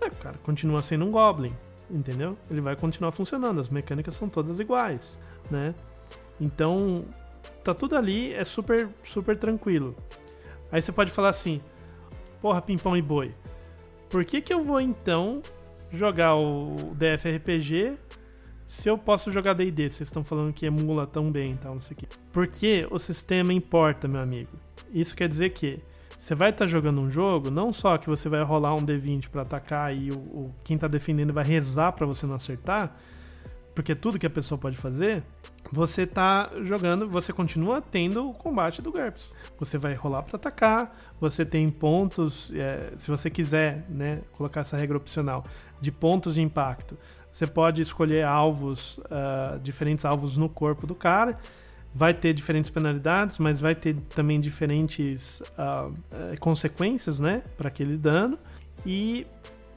[0.00, 1.54] É, cara, continua sendo um Goblin,
[1.90, 2.36] entendeu?
[2.50, 5.18] Ele vai continuar funcionando, as mecânicas são todas iguais,
[5.50, 5.74] né?
[6.40, 7.04] Então,
[7.62, 9.94] tá tudo ali, é super, super tranquilo.
[10.70, 11.60] Aí você pode falar assim:
[12.40, 13.34] Porra, Pimpão e Boi,
[14.08, 15.42] por que, que eu vou então
[15.92, 17.98] jogar o DFRPG
[18.66, 19.90] se eu posso jogar DD?
[19.90, 22.06] Vocês estão falando que emula tão bem e tal, não sei o quê.
[22.32, 24.50] Porque o sistema importa, meu amigo.
[24.92, 25.78] Isso quer dizer que
[26.18, 29.28] você vai estar tá jogando um jogo, não só que você vai rolar um D20
[29.28, 32.96] para atacar e o, o, quem tá defendendo vai rezar para você não acertar,
[33.74, 35.22] porque tudo que a pessoa pode fazer,
[35.70, 39.34] você tá jogando, você continua tendo o combate do GURPS.
[39.58, 44.76] Você vai rolar para atacar, você tem pontos, é, se você quiser, né, colocar essa
[44.76, 45.44] regra opcional,
[45.80, 46.98] de pontos de impacto.
[47.30, 51.38] Você pode escolher alvos, uh, diferentes alvos no corpo do cara,
[51.94, 55.92] vai ter diferentes penalidades, mas vai ter também diferentes uh,
[56.40, 58.38] consequências, né, para aquele dano.
[58.84, 59.26] E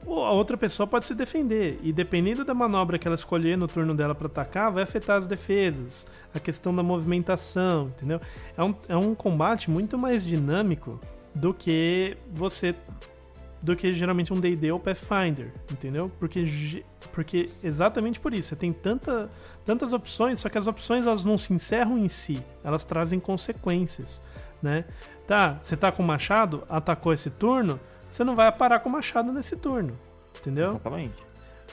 [0.06, 1.78] a outra pessoa pode se defender.
[1.82, 5.26] E dependendo da manobra que ela escolher no turno dela para atacar, vai afetar as
[5.26, 8.20] defesas, a questão da movimentação, entendeu?
[8.56, 11.00] É um, é um combate muito mais dinâmico
[11.34, 12.74] do que você.
[13.60, 16.10] do que geralmente um DD ou Pathfinder, entendeu?
[16.20, 16.44] Porque,
[17.12, 19.28] porque exatamente por isso, você tem tanta,
[19.64, 24.22] tantas opções, só que as opções elas não se encerram em si, elas trazem consequências,
[24.62, 24.84] né?
[25.26, 27.80] Tá, você tá com machado, atacou esse turno
[28.16, 29.94] você não vai parar com o machado nesse turno.
[30.40, 30.68] Entendeu?
[30.68, 31.14] Exatamente.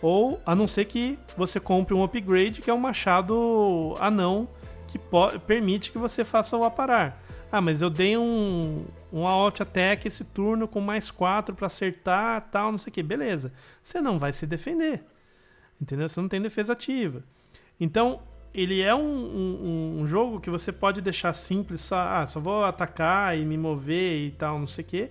[0.02, 4.50] Ou a não ser que você compre um upgrade que é um machado anão
[4.86, 5.00] que
[5.48, 7.24] permite que você faça o aparar.
[7.50, 12.50] Ah, mas eu dei um, um alt attack esse turno com mais 4 para acertar,
[12.52, 13.02] tal, não sei o que.
[13.02, 13.54] Beleza.
[13.82, 15.02] Você não vai se defender.
[15.80, 16.10] Entendeu?
[16.10, 17.24] Você não tem defesa ativa.
[17.80, 18.22] Então,
[18.54, 22.66] ele é um, um, um jogo que você pode deixar simples, só, ah, só vou
[22.66, 25.10] atacar e me mover e tal, não sei o que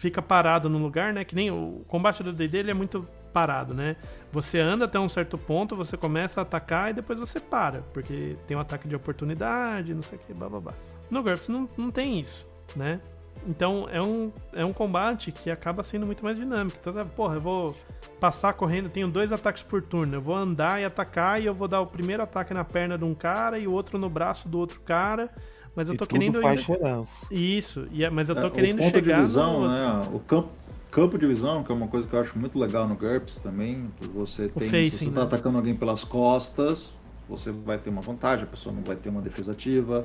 [0.00, 1.24] fica parado no lugar, né?
[1.24, 3.96] Que nem o combate do D&D ele é muito parado, né?
[4.32, 8.34] Você anda até um certo ponto, você começa a atacar e depois você para, porque
[8.46, 10.74] tem um ataque de oportunidade, não sei o que, blá blá blá.
[11.10, 12.98] No GURPS não, não tem isso, né?
[13.46, 16.78] Então é um, é um combate que acaba sendo muito mais dinâmico.
[16.80, 17.76] Então, porra, eu vou
[18.18, 20.14] passar correndo, tenho dois ataques por turno.
[20.14, 23.04] Eu vou andar e atacar e eu vou dar o primeiro ataque na perna de
[23.04, 25.30] um cara e o outro no braço do outro cara
[25.74, 27.02] mas eu tô querendo faz ainda...
[27.30, 29.68] Isso, é, mas eu tô é, querendo o ponto chegar de visão, no...
[29.68, 30.00] né?
[30.12, 30.48] O campo
[30.90, 33.90] campo de visão, que é uma coisa que eu acho muito legal no GURPS também,
[33.98, 35.26] que você tem, facing, se você tá né?
[35.26, 36.92] atacando alguém pelas costas,
[37.28, 40.04] você vai ter uma vantagem, a pessoa não vai ter uma defesa ativa,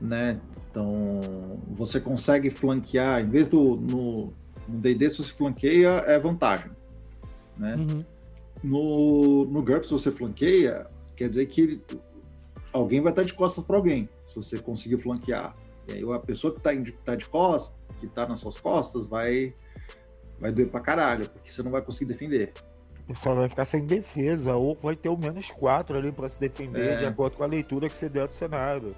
[0.00, 0.40] né?
[0.70, 1.20] Então,
[1.68, 4.32] você consegue flanquear, em vez do no
[4.66, 6.70] D&D se você flanqueia é vantagem,
[7.56, 7.76] né?
[7.76, 8.04] Uhum.
[8.62, 11.80] No no GURPS se você flanqueia, quer dizer que
[12.72, 15.54] alguém vai estar de costas para alguém se você conseguir flanquear.
[15.88, 16.70] E aí a pessoa que está
[17.04, 19.52] tá de costas, que está nas suas costas, vai,
[20.38, 22.52] vai doer pra caralho, porque você não vai conseguir defender.
[23.04, 26.38] O pessoal vai ficar sem defesa, ou vai ter o menos 4 ali para se
[26.38, 26.96] defender, é.
[26.98, 28.94] de acordo com a leitura que você der do cenário.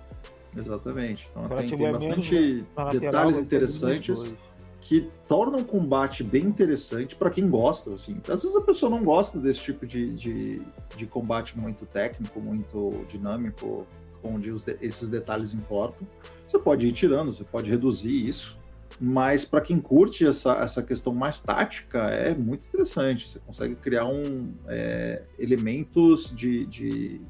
[0.55, 1.29] Exatamente.
[1.31, 4.35] Então tem, tem bastante detalhes interessantes
[4.83, 7.95] que tornam o combate bem interessante para quem gosta.
[7.95, 8.19] Assim.
[8.29, 10.63] Às vezes a pessoa não gosta desse tipo de, de,
[10.97, 13.87] de combate muito técnico, muito dinâmico,
[14.23, 16.07] onde os, esses detalhes importam.
[16.47, 18.57] Você pode ir tirando, você pode reduzir isso,
[19.01, 23.29] mas para quem curte essa, essa questão mais tática, é muito interessante.
[23.29, 27.21] Você consegue criar um, é, elementos de, de,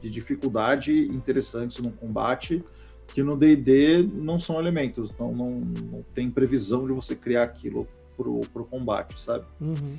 [0.00, 2.64] de dificuldade interessantes no combate
[3.12, 7.88] que no D&D não são elementos, não, não, não tem previsão de você criar aquilo
[8.16, 9.46] pro, pro combate, sabe?
[9.60, 9.98] Uhum.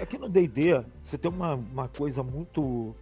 [0.00, 2.92] Aqui no D&D, você tem uma, uma coisa muito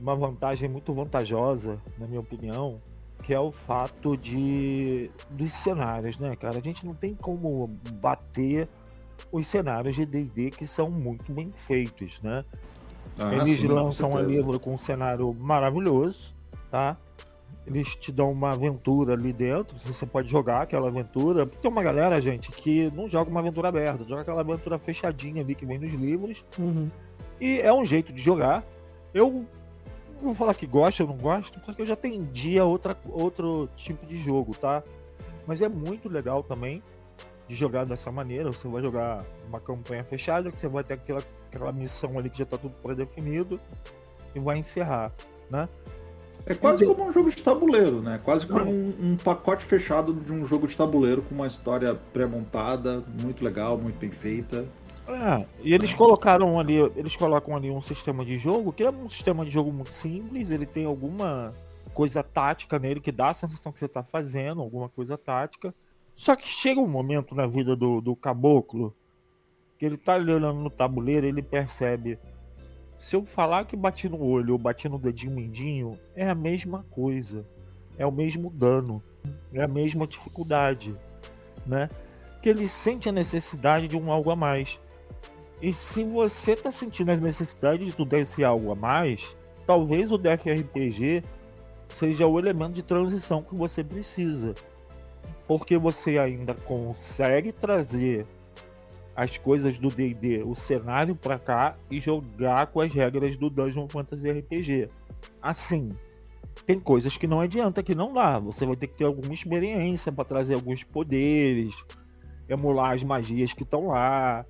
[0.00, 2.80] uma vantagem muito vantajosa, na minha opinião,
[3.22, 6.58] que é o fato de dos cenários, né, cara?
[6.58, 8.68] A gente não tem como bater
[9.30, 12.44] os cenários de D&D que são muito bem feitos, né?
[13.18, 16.34] Ah, Eles sim, lançam um livro com um cenário maravilhoso,
[16.70, 16.96] tá?
[17.66, 21.46] Eles te dão uma aventura ali dentro, você pode jogar aquela aventura.
[21.46, 25.54] Tem uma galera, gente, que não joga uma aventura aberta, joga aquela aventura fechadinha ali
[25.54, 26.44] que vem nos livros.
[26.58, 26.86] Uhum.
[27.40, 28.64] E é um jeito de jogar.
[29.12, 29.46] Eu
[30.20, 33.68] não vou falar que gosto ou não gosto, porque eu já atendi a outra, outro
[33.76, 34.82] tipo de jogo, tá?
[35.46, 36.82] Mas é muito legal também
[37.48, 38.52] de jogar dessa maneira.
[38.52, 42.38] Você vai jogar uma campanha fechada, que você vai ter aquela, aquela missão ali que
[42.38, 43.60] já tá tudo pré-definido
[44.34, 45.12] e vai encerrar,
[45.50, 45.68] né?
[46.46, 48.18] É quase como um jogo de tabuleiro, né?
[48.24, 53.04] Quase como um, um, pacote fechado de um jogo de tabuleiro com uma história pré-montada,
[53.20, 54.66] muito legal, muito bem feita.
[55.10, 59.10] É, e eles colocaram ali, eles colocam ali um sistema de jogo, que é um
[59.10, 61.50] sistema de jogo muito simples, ele tem alguma
[61.92, 65.74] coisa tática nele que dá a sensação que você está fazendo, alguma coisa tática.
[66.14, 68.94] Só que chega um momento na vida do, do caboclo
[69.80, 72.18] que ele tá olhando no tabuleiro ele percebe.
[72.98, 76.84] Se eu falar que bati no olho ou bati no dedinho mindinho, é a mesma
[76.90, 77.46] coisa.
[77.96, 79.02] É o mesmo dano.
[79.54, 80.94] É a mesma dificuldade.
[81.66, 81.88] Né?
[82.42, 84.78] Que ele sente a necessidade de um algo a mais.
[85.62, 90.16] E se você tá sentindo a necessidade de tudo esse algo a mais, talvez o
[90.16, 91.22] DFRPG
[91.88, 94.54] seja o elemento de transição que você precisa.
[95.46, 98.24] Porque você ainda consegue trazer
[99.14, 103.86] as coisas do D&D, o cenário para cá e jogar com as regras do Dungeon
[103.88, 104.88] Fantasy RPG.
[105.42, 105.88] Assim,
[106.66, 108.38] tem coisas que não adianta, que não dá.
[108.38, 111.74] Você vai ter que ter alguma experiência para trazer alguns poderes,
[112.48, 114.46] emular as magias que estão lá,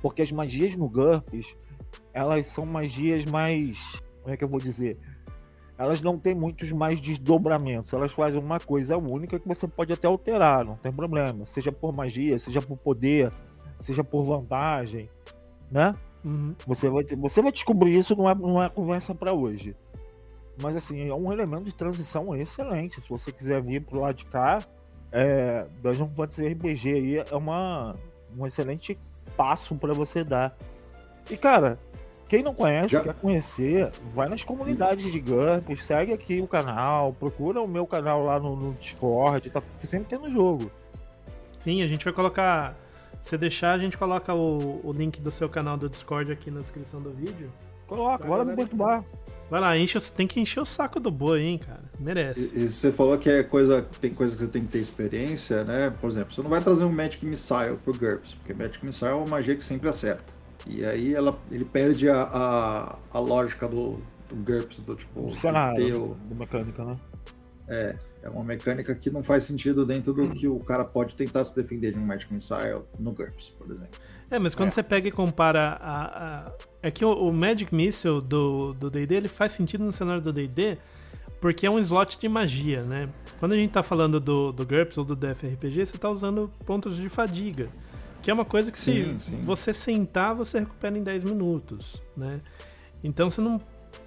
[0.00, 1.46] porque as magias no GURPS,
[2.12, 3.78] elas são magias mais.
[4.22, 4.98] Como é que eu vou dizer?
[5.80, 7.94] elas não têm muitos mais desdobramentos.
[7.94, 11.46] Elas fazem uma coisa única que você pode até alterar, não tem problema.
[11.46, 13.32] Seja por magia, seja por poder,
[13.78, 15.08] seja por vantagem,
[15.70, 15.94] né?
[16.22, 16.54] Uhum.
[16.66, 19.74] Você, vai, você vai descobrir isso, não é, não é conversa para hoje.
[20.62, 23.00] Mas assim, é um elemento de transição excelente.
[23.00, 24.58] Se você quiser vir pro lado de cá,
[25.10, 27.92] é, Dungeon Fantasy RPG aí é uma,
[28.36, 28.98] um excelente
[29.36, 30.56] passo para você dar.
[31.30, 31.78] E cara,
[32.28, 33.02] quem não conhece, Já...
[33.02, 38.22] quer conhecer, vai nas comunidades de GURPS, segue aqui o canal, procura o meu canal
[38.22, 40.70] lá no, no Discord, tá sempre tendo jogo.
[41.58, 42.76] Sim, a gente vai colocar.
[43.22, 46.60] Se deixar, a gente coloca o, o link do seu canal do Discord aqui na
[46.60, 47.52] descrição do vídeo.
[47.86, 49.04] Coloca, bora me perturbar.
[49.50, 51.82] Vai lá, enche, tem que encher o saco do boi, hein, cara.
[51.98, 52.52] Merece.
[52.54, 55.64] E, e, você falou que é coisa, tem coisa que você tem que ter experiência,
[55.64, 55.90] né?
[56.00, 59.14] Por exemplo, você não vai trazer um Magic Missile pro GURPS, porque Magic Missile é
[59.14, 60.32] uma magia que sempre acerta.
[60.66, 65.20] E aí ela, ele perde a, a, a lógica do, do GURPS, do tipo.
[65.20, 66.92] O cenário, do mecânica, né?
[67.66, 71.44] É, é uma mecânica que não faz sentido dentro do que o cara pode tentar
[71.44, 73.98] se defender de um Magic Missile no GURPS, por exemplo.
[74.30, 74.70] É, mas quando é.
[74.70, 76.46] você pega e compara a.
[76.46, 76.52] a...
[76.82, 80.78] É que o, o, Magic Missile do DD ele faz sentido no cenário do DD
[81.40, 83.08] porque é um slot de magia, né?
[83.38, 86.96] Quando a gente tá falando do, do GURPS ou do DFRPG, você tá usando pontos
[86.96, 87.70] de fadiga.
[88.20, 89.42] Que é uma coisa que sim, se sim.
[89.42, 92.42] você sentar, você recupera em 10 minutos, né?
[93.02, 93.58] Então você não.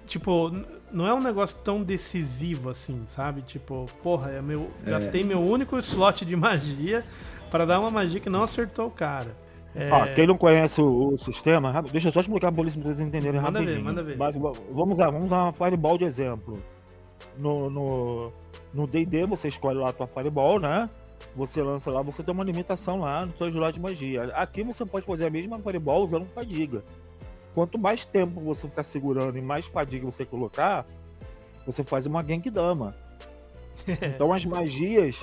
[0.06, 0.52] Tipo,
[0.92, 3.42] não é um negócio tão decisivo assim, sabe?
[3.42, 4.90] Tipo, porra, é meu, é.
[4.90, 7.04] gastei meu único slot de magia
[7.50, 9.36] para dar uma magia que não acertou o cara.
[9.74, 9.90] É...
[9.90, 13.58] Ah, quem não conhece o, o, sistema, deixa eu só explicar para vocês entenderem manda
[13.58, 13.78] rapidinho.
[13.78, 14.16] Ver, manda ver.
[14.16, 16.62] Mas, vamos usar, vamos usar uma Fireball de exemplo.
[17.36, 18.32] No
[18.72, 20.88] no D&D no você escolhe lá a tua Fireball, né?
[21.36, 24.24] você lança lá, você tem uma limitação lá no seu slot de magia.
[24.34, 26.82] Aqui você pode fazer a mesma Fireball usando fadiga.
[27.54, 30.84] Quanto mais tempo você ficar segurando e mais fadiga você colocar,
[31.66, 32.94] você faz uma Genkidama.
[33.86, 35.16] então as magias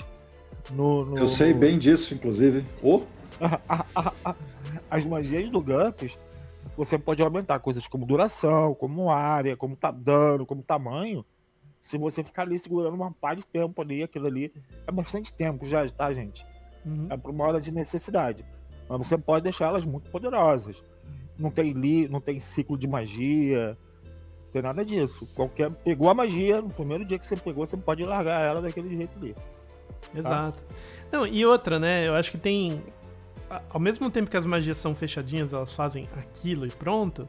[0.70, 2.64] no, no, Eu sei bem disso, inclusive.
[2.82, 3.02] Oh.
[4.90, 6.16] as magias do GURPS,
[6.76, 11.24] você pode aumentar coisas como duração, como área, como tá dano, como tamanho
[11.82, 14.52] se você ficar ali segurando uma par de tempo ali, aquilo ali
[14.86, 16.46] é bastante tempo já, tá, gente?
[16.86, 17.08] Uhum.
[17.10, 18.44] É por uma hora de necessidade.
[18.88, 20.80] Mas você pode deixar elas muito poderosas.
[21.36, 23.76] Não tem li, não tem ciclo de magia,
[24.44, 25.28] não tem nada disso.
[25.34, 28.96] Qualquer pegou a magia, no primeiro dia que você pegou, você pode largar ela daquele
[28.96, 29.34] jeito ali.
[29.34, 29.42] Tá?
[30.14, 30.62] Exato.
[31.10, 32.06] Não, e outra, né?
[32.06, 32.80] Eu acho que tem
[33.70, 37.28] ao mesmo tempo que as magias são fechadinhas, elas fazem aquilo e pronto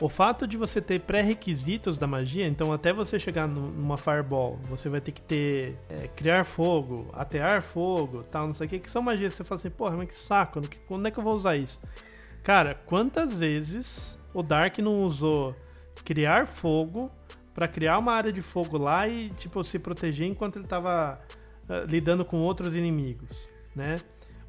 [0.00, 4.88] o fato de você ter pré-requisitos da magia, então até você chegar numa Fireball, você
[4.88, 8.90] vai ter que ter é, criar fogo, atear fogo, tal, não sei o que, que
[8.90, 11.34] são magias que você fala assim, porra, mas que saco, quando é que eu vou
[11.34, 11.80] usar isso?
[12.42, 15.56] Cara, quantas vezes o Dark não usou
[16.04, 17.10] criar fogo
[17.54, 21.18] para criar uma área de fogo lá e, tipo, se proteger enquanto ele tava
[21.68, 23.96] uh, lidando com outros inimigos, né?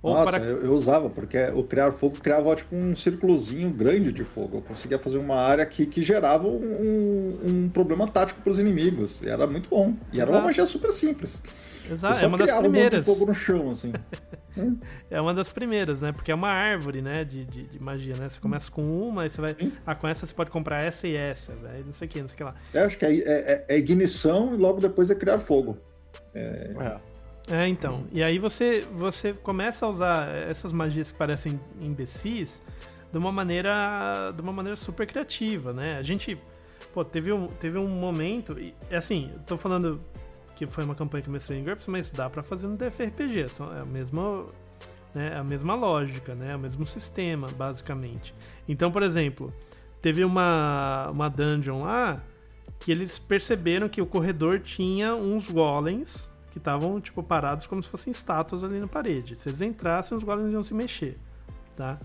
[0.07, 0.45] Ou Nossa, para...
[0.45, 4.57] eu, eu, usava, porque o criar fogo criava tipo um círculozinho grande de fogo.
[4.57, 9.21] Eu conseguia fazer uma área que, que gerava um, um problema tático para os inimigos.
[9.21, 9.93] E era muito bom.
[10.13, 10.21] E Exato.
[10.21, 11.41] era uma magia super simples.
[11.91, 13.01] Exato, é uma das primeiras.
[13.05, 13.91] Um fogo no chão, assim.
[15.11, 16.13] é uma das primeiras, né?
[16.13, 17.25] Porque é uma árvore, né?
[17.25, 18.29] De, de, de magia, né?
[18.29, 19.55] Você começa com uma, aí você vai.
[19.59, 19.73] Sim.
[19.85, 21.85] Ah, com essa você pode comprar essa e essa, velho.
[21.85, 22.55] Não sei o que, não sei o que lá.
[22.73, 25.77] É, acho que é, é, é, ignição e logo depois é criar fogo.
[26.33, 26.71] É.
[26.79, 27.16] é.
[27.49, 28.05] É, então.
[28.11, 32.61] E aí você, você começa a usar essas magias que parecem imbecis
[33.11, 35.97] de uma maneira, de uma maneira super criativa, né?
[35.97, 36.37] A gente,
[36.93, 40.01] pô, teve um, teve um momento, e assim, eu tô falando
[40.55, 43.45] que foi uma campanha que eu mestrei em GURPS, mas dá para fazer no DFRPG,
[43.77, 44.45] é a mesma,
[45.13, 48.33] né, a mesma lógica, né, o mesmo sistema, basicamente.
[48.67, 49.53] Então, por exemplo,
[50.01, 52.21] teve uma, uma dungeon lá
[52.79, 57.89] que eles perceberam que o corredor tinha uns golems que estavam, tipo, parados como se
[57.89, 59.35] fossem estátuas ali na parede.
[59.35, 61.15] Se eles entrassem, os golems iam se mexer,
[61.75, 61.99] tá?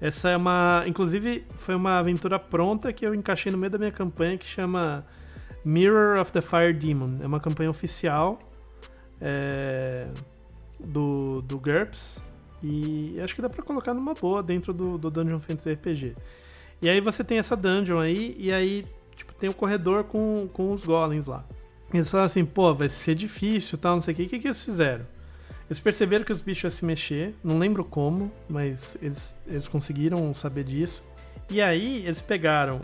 [0.00, 0.82] Essa é uma...
[0.86, 5.06] Inclusive, foi uma aventura pronta que eu encaixei no meio da minha campanha que chama
[5.64, 7.14] Mirror of the Fire Demon.
[7.20, 8.40] É uma campanha oficial
[9.20, 10.08] é,
[10.80, 12.22] do, do GURPS
[12.62, 16.14] e acho que dá pra colocar numa boa dentro do, do Dungeon Fantasy RPG.
[16.80, 18.84] E aí você tem essa dungeon aí, e aí
[19.14, 21.44] tipo, tem o corredor com, com os golems lá.
[21.92, 24.22] Eles falaram assim, pô, vai ser difícil tal, não sei o que.
[24.24, 25.06] O que, que eles fizeram?
[25.68, 30.34] Eles perceberam que os bichos iam se mexer, não lembro como, mas eles, eles conseguiram
[30.34, 31.02] saber disso.
[31.50, 32.80] E aí eles pegaram.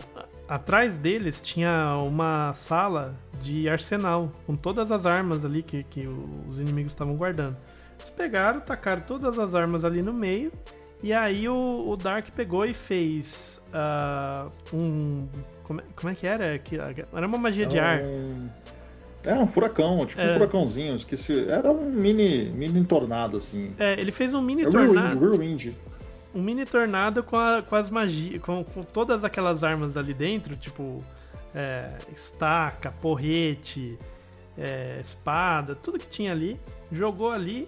[0.47, 6.07] Atrás deles tinha uma sala de arsenal, com todas as armas ali que, que
[6.47, 7.55] os inimigos estavam guardando.
[7.99, 10.51] Eles pegaram, tacaram todas as armas ali no meio
[11.03, 15.27] E aí o, o Dark pegou e fez uh, um.
[15.63, 16.59] Como é, como é, que era?
[17.13, 18.01] Era uma magia de ar.
[19.23, 20.31] Era um furacão, tipo é.
[20.31, 21.49] um furacãozinho, esqueci.
[21.49, 23.73] Era um mini, mini tornado, assim.
[23.77, 25.19] É, ele fez um mini é tornado.
[25.19, 25.73] Whirlwind,
[26.33, 28.41] Um mini tornado com, a, com as magias.
[28.41, 31.03] Com, com todas aquelas armas ali dentro, tipo.
[31.53, 33.97] É, estaca, porrete,
[34.55, 36.59] é, espada, tudo que tinha ali.
[36.91, 37.67] Jogou ali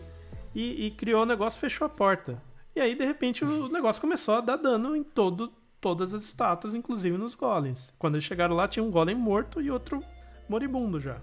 [0.55, 2.41] e, e criou o negócio, fechou a porta.
[2.75, 6.73] E aí, de repente, o negócio começou a dar dano em todo, todas as estátuas,
[6.73, 7.93] inclusive nos golems.
[7.99, 10.01] Quando eles chegaram lá, tinha um golem morto e outro
[10.47, 11.17] moribundo já.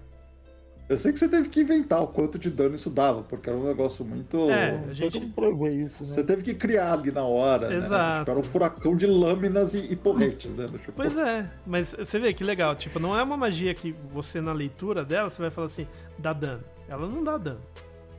[0.89, 3.57] Eu sei que você teve que inventar o quanto de dano isso dava, porque era
[3.57, 4.49] um negócio muito.
[4.49, 6.03] É, a gente provou isso.
[6.03, 6.09] Né?
[6.09, 7.69] Você teve que criar ali na hora.
[7.69, 7.75] Né?
[7.75, 7.93] Exato.
[7.93, 8.19] Né?
[8.19, 10.67] Tipo, era um furacão de lâminas e, e porretes, né?
[10.67, 10.93] Tipo...
[10.93, 12.75] Pois é, mas você vê que legal.
[12.75, 15.85] Tipo, não é uma magia que você, na leitura dela, você vai falar assim,
[16.17, 16.63] dá dano.
[16.87, 17.61] Ela não dá dano,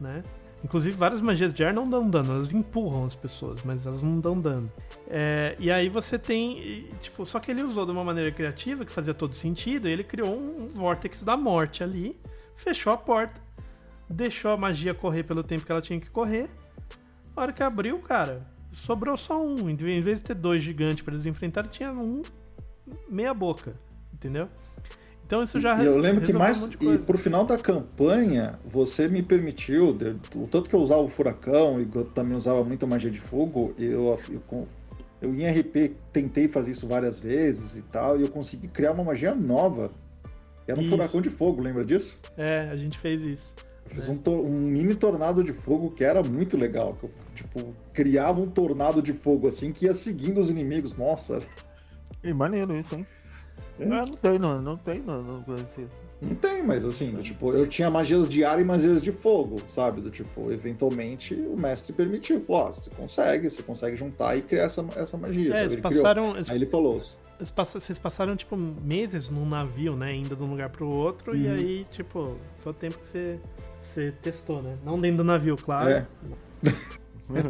[0.01, 0.23] né?
[0.63, 4.21] Inclusive, várias magias de ar não dão dano, elas empurram as pessoas, mas elas não
[4.21, 4.71] dão dano.
[5.09, 6.87] É, e aí você tem.
[7.01, 10.05] Tipo, só que ele usou de uma maneira criativa que fazia todo sentido, e ele
[10.05, 12.15] criou um, um vórtex da morte ali,
[12.61, 13.41] fechou a porta,
[14.09, 16.49] deixou a magia correr pelo tempo que ela tinha que correr.
[17.35, 19.69] A hora que abriu, cara, sobrou só um.
[19.69, 22.23] Em vez de ter dois gigantes para eles enfrentarem, tinha um
[23.09, 23.75] meia boca,
[24.13, 24.49] entendeu?
[25.25, 26.75] Então isso já E eu lembro que mais.
[26.81, 29.97] Um e pro final da campanha, você me permitiu,
[30.35, 33.73] o tanto que eu usava o furacão e eu também usava muito magia de fogo,
[33.79, 34.69] eu, eu,
[35.23, 39.05] eu em RP tentei fazer isso várias vezes e tal, e eu consegui criar uma
[39.05, 39.91] magia nova.
[40.71, 40.91] Era um isso.
[40.91, 42.21] furacão de fogo, lembra disso?
[42.37, 43.55] É, a gente fez isso.
[43.85, 44.11] Eu fiz é.
[44.11, 46.95] um, um, mini tornado de fogo que era muito legal.
[46.95, 50.97] Que eu, tipo, criava um tornado de fogo assim que ia seguindo os inimigos.
[50.97, 51.41] Nossa.
[52.23, 53.07] E maneiro isso, hein?
[53.79, 55.87] Não, não tem, não, não tem, não, não conheci.
[56.21, 59.57] Não tem, mas assim, do, tipo, eu tinha magias de ar e magias de fogo,
[59.69, 60.03] sabe?
[60.03, 62.45] Do tipo, eventualmente o mestre permitiu.
[62.47, 65.57] Ó, oh, você consegue, você consegue juntar e criar essa, essa magia.
[65.57, 66.35] É, eles passaram.
[66.35, 67.01] Eles, Aí ele falou.
[67.39, 70.15] Vocês passaram, tipo, meses num navio, né?
[70.15, 71.55] Indo de um lugar pro outro, e uhum.
[71.55, 73.39] aí, tipo, foi o tempo que você,
[73.81, 74.77] você testou, né?
[74.85, 75.91] Não dentro do navio, claro.
[75.91, 76.07] É.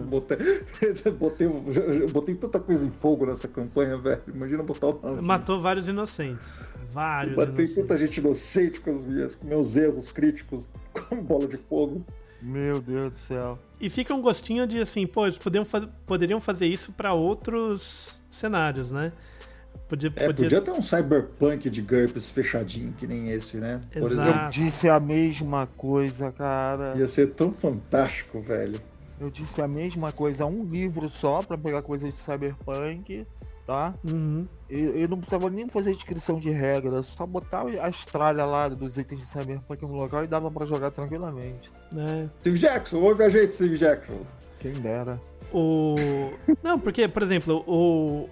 [0.08, 0.36] botei,
[1.18, 1.48] botei,
[2.12, 4.22] botei tanta coisa em fogo nessa campanha, velho.
[4.28, 6.68] Imagina botar o Matou vários inocentes.
[6.92, 7.36] Vários.
[7.36, 7.74] Matei inocentes.
[7.74, 10.68] tanta gente inocente com, as minhas, com meus erros críticos
[11.08, 12.04] com bola de fogo.
[12.42, 13.58] Meu Deus do céu.
[13.80, 15.66] E fica um gostinho de assim, pô, eles poderiam,
[16.06, 19.12] poderiam fazer isso para outros cenários, né?
[19.90, 20.44] Podia, é, podia...
[20.44, 23.80] podia ter um cyberpunk de GURPS fechadinho, que nem esse, né?
[23.92, 24.20] Por Exato.
[24.20, 24.44] exemplo.
[24.44, 26.94] Eu disse a mesma coisa, cara.
[26.96, 28.80] Ia ser tão fantástico, velho.
[29.20, 33.26] Eu disse a mesma coisa, um livro só para pegar coisas de cyberpunk,
[33.66, 33.94] tá?
[34.10, 34.48] Uhum.
[34.68, 39.20] Eu, não precisava nem fazer descrição de regras, só botar a estralha lá dos itens
[39.20, 41.70] de cyberpunk no local e dava para jogar tranquilamente.
[41.94, 42.28] É.
[42.40, 44.20] Steve Jackson, ouve a gente, Steve Jackson.
[44.58, 45.20] Quem dera.
[45.52, 45.96] O.
[46.62, 48.28] não, porque, por exemplo, o.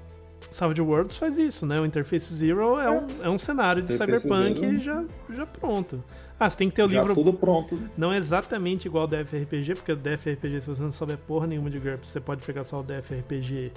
[0.51, 1.79] Savage Worlds faz isso, né?
[1.81, 2.91] O Interface Zero é, é.
[2.91, 6.03] Um, é um cenário de Interface cyberpunk já, já pronto.
[6.41, 7.15] Ah, você tem que ter o Já livro.
[7.15, 7.79] tudo pronto.
[7.97, 11.69] Não é exatamente igual ao DFRPG, porque o DFRPG, se você não souber porra nenhuma
[11.69, 13.73] de GURPS, você pode pegar só o DFRPG,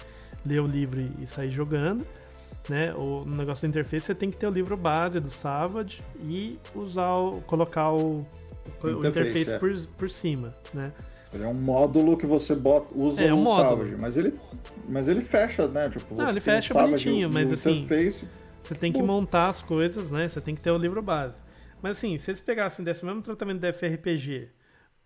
[0.45, 2.05] ler o livro e sair jogando.
[2.69, 2.93] Né?
[2.93, 7.15] O negócio da interface, você tem que ter o livro base do Savage e usar
[7.15, 8.23] o, colocar o,
[8.83, 9.57] o interface, é.
[9.57, 10.91] por, por cima, né?
[11.33, 13.77] É um módulo que você bota, usa é, um módulo.
[13.77, 14.37] Savage, mas ele,
[14.87, 15.89] mas ele fecha, né?
[15.89, 18.27] Tipo, não, ele fecha bonitinho, mas assim, interface,
[18.61, 20.29] você tem que montar as coisas, né?
[20.29, 21.41] Você tem que ter o livro base.
[21.81, 24.49] Mas assim, se eles pegassem desse mesmo tratamento da FRPG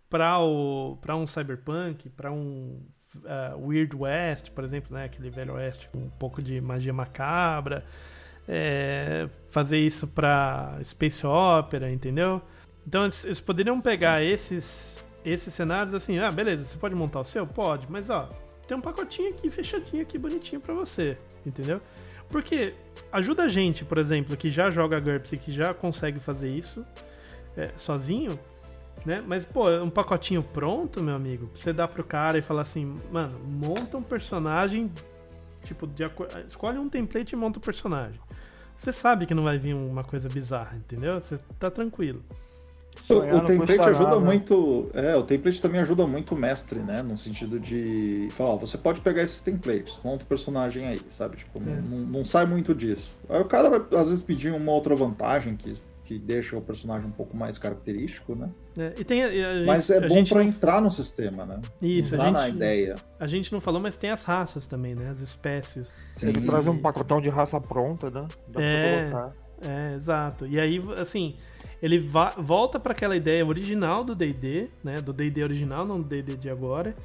[0.10, 2.82] para um cyberpunk, para um
[3.18, 7.86] uh, Weird West, por exemplo, né, aquele velho oeste com um pouco de magia macabra,
[8.48, 12.42] é, fazer isso para space opera, entendeu?
[12.88, 17.24] Então eles, eles, poderiam pegar esses esses cenários assim, ah, beleza, você pode montar o
[17.24, 18.30] seu, pode, mas ó,
[18.68, 21.82] tem um pacotinho aqui fechadinho aqui bonitinho para você, entendeu?
[22.36, 22.74] Porque
[23.14, 26.86] ajuda a gente, por exemplo, que já joga GURPS e que já consegue fazer isso
[27.56, 28.38] é, sozinho,
[29.06, 29.24] né?
[29.26, 32.94] Mas, pô, um pacotinho pronto, meu amigo, pra você dar pro cara e falar assim,
[33.10, 34.92] mano, monta um personagem,
[35.64, 36.04] tipo, de,
[36.46, 38.20] escolhe um template e monta o um personagem.
[38.76, 41.22] Você sabe que não vai vir uma coisa bizarra, entendeu?
[41.22, 42.22] Você tá tranquilo.
[43.10, 44.90] O, o template ajuda muito.
[44.94, 47.02] É, o template também ajuda muito o mestre, né?
[47.02, 51.38] No sentido de falar, ó, você pode pegar esses templates, monta o personagem aí, sabe?
[51.38, 51.82] Tipo, é.
[51.82, 53.12] não, não, sai muito disso.
[53.30, 57.06] Aí o cara vai, às vezes, pedir uma outra vantagem que, que deixa o personagem
[57.08, 58.50] um pouco mais característico, né?
[58.78, 60.50] É, e tem, gente, mas é bom para não...
[60.50, 61.60] entrar no sistema, né?
[61.82, 62.96] Isso, entrar a gente, na ideia.
[63.20, 65.10] A gente não falou, mas tem as raças também, né?
[65.10, 65.94] As espécies.
[66.16, 66.30] Sim.
[66.30, 68.28] Ele traz um pacotão de raça pronta, né?
[68.48, 69.46] Dá é, pra colocar.
[69.62, 70.46] É, exato.
[70.48, 71.36] E aí, assim,
[71.86, 75.00] ele volta para aquela ideia original do D&D, né?
[75.00, 76.96] Do D&D original, não do D&D de agora.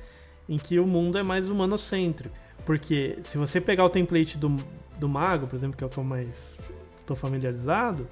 [0.49, 2.35] em que o mundo é mais humanocêntrico.
[2.65, 4.57] Porque se você pegar o template do,
[4.99, 6.59] do mago, por exemplo, que é o que eu mais
[7.05, 8.09] tô familiarizado,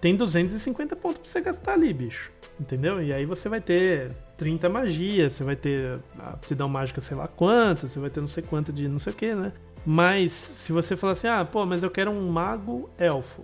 [0.00, 2.30] tem 250 pontos pra você gastar ali, bicho.
[2.60, 3.02] Entendeu?
[3.02, 7.88] E aí você vai ter 30 magias, você vai ter aptidão mágica sei lá quanto,
[7.88, 9.52] você vai ter não sei quanto de não sei o que, né?
[9.84, 13.42] Mas se você falar assim, ah, pô, mas eu quero um mago elfo.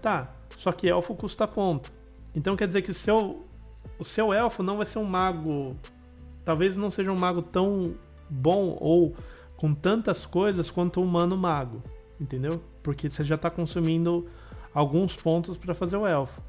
[0.00, 1.95] Tá, só que elfo custa ponto.
[2.36, 3.46] Então quer dizer que o seu,
[3.98, 5.74] o seu elfo não vai ser um mago.
[6.44, 7.94] Talvez não seja um mago tão
[8.28, 9.16] bom ou
[9.56, 11.82] com tantas coisas quanto o humano mago.
[12.20, 12.62] Entendeu?
[12.82, 14.26] Porque você já está consumindo
[14.74, 16.42] alguns pontos para fazer o elfo.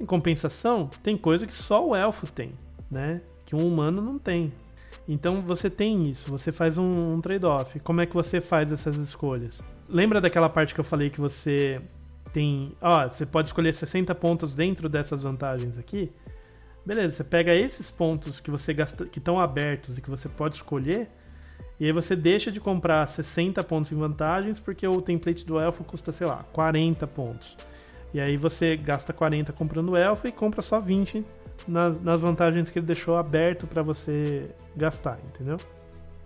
[0.00, 2.52] Em compensação, tem coisa que só o elfo tem,
[2.90, 3.20] né?
[3.44, 4.50] Que um humano não tem.
[5.06, 7.78] Então você tem isso, você faz um, um trade-off.
[7.80, 9.62] Como é que você faz essas escolhas?
[9.88, 11.80] Lembra daquela parte que eu falei que você
[12.34, 12.72] tem.
[12.82, 16.12] Ó, você pode escolher 60 pontos dentro dessas vantagens aqui?
[16.84, 20.56] Beleza, você pega esses pontos que você gasta, que estão abertos e que você pode
[20.56, 21.08] escolher,
[21.80, 25.82] e aí você deixa de comprar 60 pontos em vantagens porque o template do elfo
[25.84, 27.56] custa, sei lá, 40 pontos.
[28.12, 31.24] E aí você gasta 40 comprando o elfo e compra só 20
[31.66, 35.56] nas, nas vantagens que ele deixou aberto para você gastar, entendeu?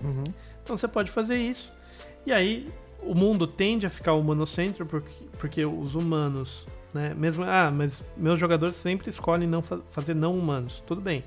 [0.02, 0.24] Uhum.
[0.62, 1.72] Então você pode fazer isso.
[2.26, 2.66] E aí
[3.02, 7.14] o mundo tende a ficar humanocêntrico porque, porque os humanos, né?
[7.14, 10.82] Mesmo, ah, mas meus jogadores sempre escolhem não fa fazer não humanos.
[10.86, 11.24] Tudo bem.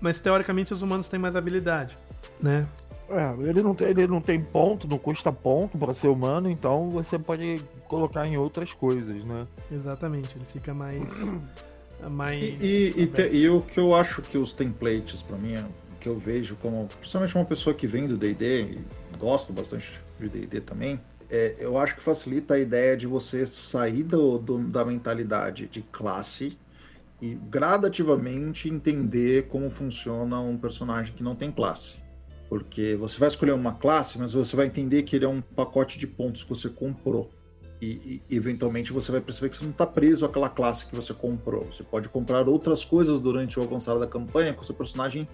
[0.00, 1.96] Mas teoricamente os humanos têm mais habilidade,
[2.40, 2.66] né?
[3.08, 6.88] É, ele não tem, ele não tem ponto, não custa ponto para ser humano, então
[6.88, 9.46] você pode colocar em outras coisas, né?
[9.70, 11.04] Exatamente, ele fica mais.
[12.10, 15.54] mais e, e, e, te, e, o que eu acho que os templates, para mim,
[15.54, 15.64] é,
[16.00, 16.88] que eu vejo como.
[16.98, 18.80] Principalmente uma pessoa que vem do DD, e
[19.18, 20.98] gosto bastante de DD também,
[21.32, 25.80] é, eu acho que facilita a ideia de você sair do, do, da mentalidade de
[25.80, 26.58] classe
[27.22, 32.00] e gradativamente entender como funciona um personagem que não tem classe.
[32.50, 35.98] Porque você vai escolher uma classe, mas você vai entender que ele é um pacote
[35.98, 37.30] de pontos que você comprou.
[37.80, 41.14] E, e eventualmente você vai perceber que você não está preso àquela classe que você
[41.14, 41.64] comprou.
[41.72, 45.26] Você pode comprar outras coisas durante o avançar da campanha, que o seu personagem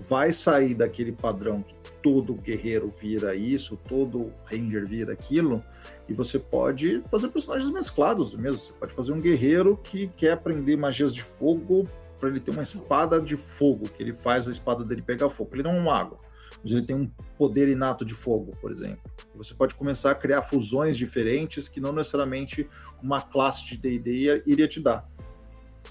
[0.00, 5.62] vai sair daquele padrão que todo guerreiro vira isso, todo ranger vira aquilo,
[6.08, 8.60] e você pode fazer personagens mesclados mesmo.
[8.60, 11.88] Você pode fazer um guerreiro que quer aprender magias de fogo
[12.18, 15.50] para ele ter uma espada de fogo, que ele faz a espada dele pegar fogo.
[15.54, 16.16] Ele não é um mago
[16.62, 17.06] mas ele tem um
[17.38, 18.98] poder inato de fogo, por exemplo.
[19.34, 22.68] Você pode começar a criar fusões diferentes que não necessariamente
[23.02, 25.08] uma classe de D&D iria te dar.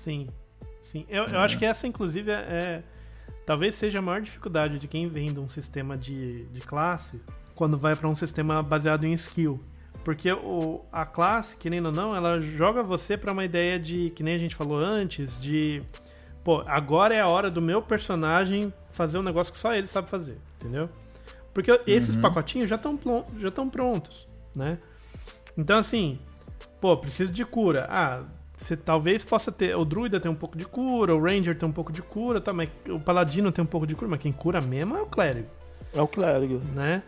[0.04, 0.26] Sim,
[0.84, 1.06] sim.
[1.08, 2.84] Eu, eu acho que essa, inclusive, é, é,
[3.46, 7.22] talvez seja a maior dificuldade de quem vem de um sistema de, de classe
[7.54, 9.60] quando vai para um sistema baseado em skill.
[10.04, 14.22] Porque o, a classe, querendo ou não, ela joga você para uma ideia de, que
[14.22, 15.82] nem a gente falou antes, de
[16.44, 20.08] pô, agora é a hora do meu personagem fazer um negócio que só ele sabe
[20.08, 20.90] fazer, entendeu?
[21.54, 22.22] Porque esses uhum.
[22.22, 23.00] pacotinhos já estão
[23.40, 24.78] já estão prontos, né?
[25.58, 26.20] Então assim,
[26.80, 27.88] pô, preciso de cura.
[27.90, 28.24] Ah,
[28.58, 29.76] você talvez possa ter.
[29.76, 32.54] O druida tem um pouco de cura, o ranger tem um pouco de cura, tá,
[32.54, 35.50] mas o paladino tem um pouco de cura, mas quem cura mesmo é o clérigo.
[35.94, 36.60] É o clérigo.
[36.74, 37.04] Né?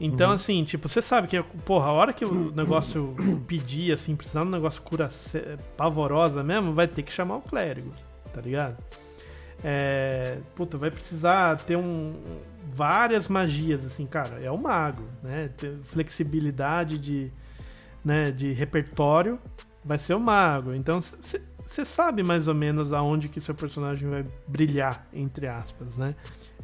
[0.00, 0.34] Então, uhum.
[0.34, 3.16] assim, tipo, você sabe que, porra, a hora que o negócio
[3.46, 5.08] pedir, assim, precisar de um negócio cura
[5.76, 7.90] pavorosa mesmo, vai ter que chamar o clérigo
[8.36, 8.76] tá ligado?
[9.64, 12.12] É, puta, vai precisar ter um,
[12.70, 15.48] várias magias, assim, cara, é o mago, né?
[15.56, 17.32] Ter flexibilidade de,
[18.04, 19.40] né, de repertório
[19.86, 20.74] vai ser o mago.
[20.74, 26.14] Então, você sabe mais ou menos aonde que seu personagem vai brilhar, entre aspas, né?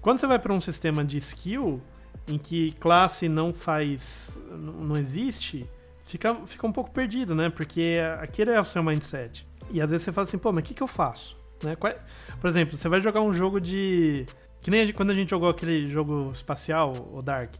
[0.01, 1.81] Quando você vai para um sistema de skill,
[2.27, 4.37] em que classe não faz.
[4.61, 5.68] não existe,
[6.05, 7.49] fica, fica um pouco perdido, né?
[7.49, 9.47] Porque aquele é o seu mindset.
[9.70, 11.41] E às vezes você fala assim, pô, mas o que, que eu faço?
[11.62, 11.77] Né?
[11.77, 14.27] Por exemplo, você vai jogar um jogo de.
[14.61, 17.55] Que nem quando a gente jogou aquele jogo espacial, o Dark.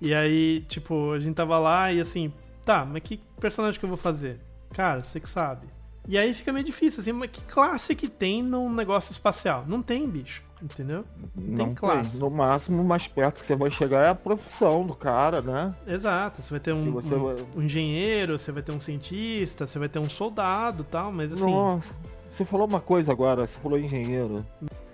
[0.00, 2.32] E aí, tipo, a gente tava lá e assim,
[2.64, 4.47] tá, mas que personagem que eu vou fazer?
[4.72, 5.66] Cara, você que sabe.
[6.08, 9.64] E aí fica meio difícil, assim, mas que classe que tem num negócio espacial?
[9.66, 11.02] Não tem, bicho, entendeu?
[11.36, 12.12] Não, não tem classe.
[12.12, 12.20] Tem.
[12.20, 15.74] No máximo, mais perto que você vai chegar é a profissão do cara, né?
[15.86, 17.34] Exato, você vai ter um, um, vai...
[17.54, 21.50] um engenheiro, você vai ter um cientista, você vai ter um soldado tal, mas assim.
[21.50, 21.94] Nossa.
[22.30, 24.46] Você falou uma coisa agora, você falou engenheiro.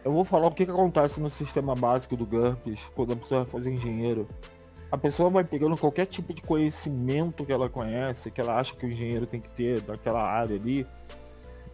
[0.05, 3.43] Eu vou falar o que, que acontece no sistema básico do GURPS quando a pessoa
[3.43, 4.29] vai fazer engenheiro.
[4.95, 8.87] A pessoa vai pegando qualquer tipo de conhecimento que ela conhece, que ela acha que
[8.87, 10.87] o engenheiro tem que ter daquela área ali,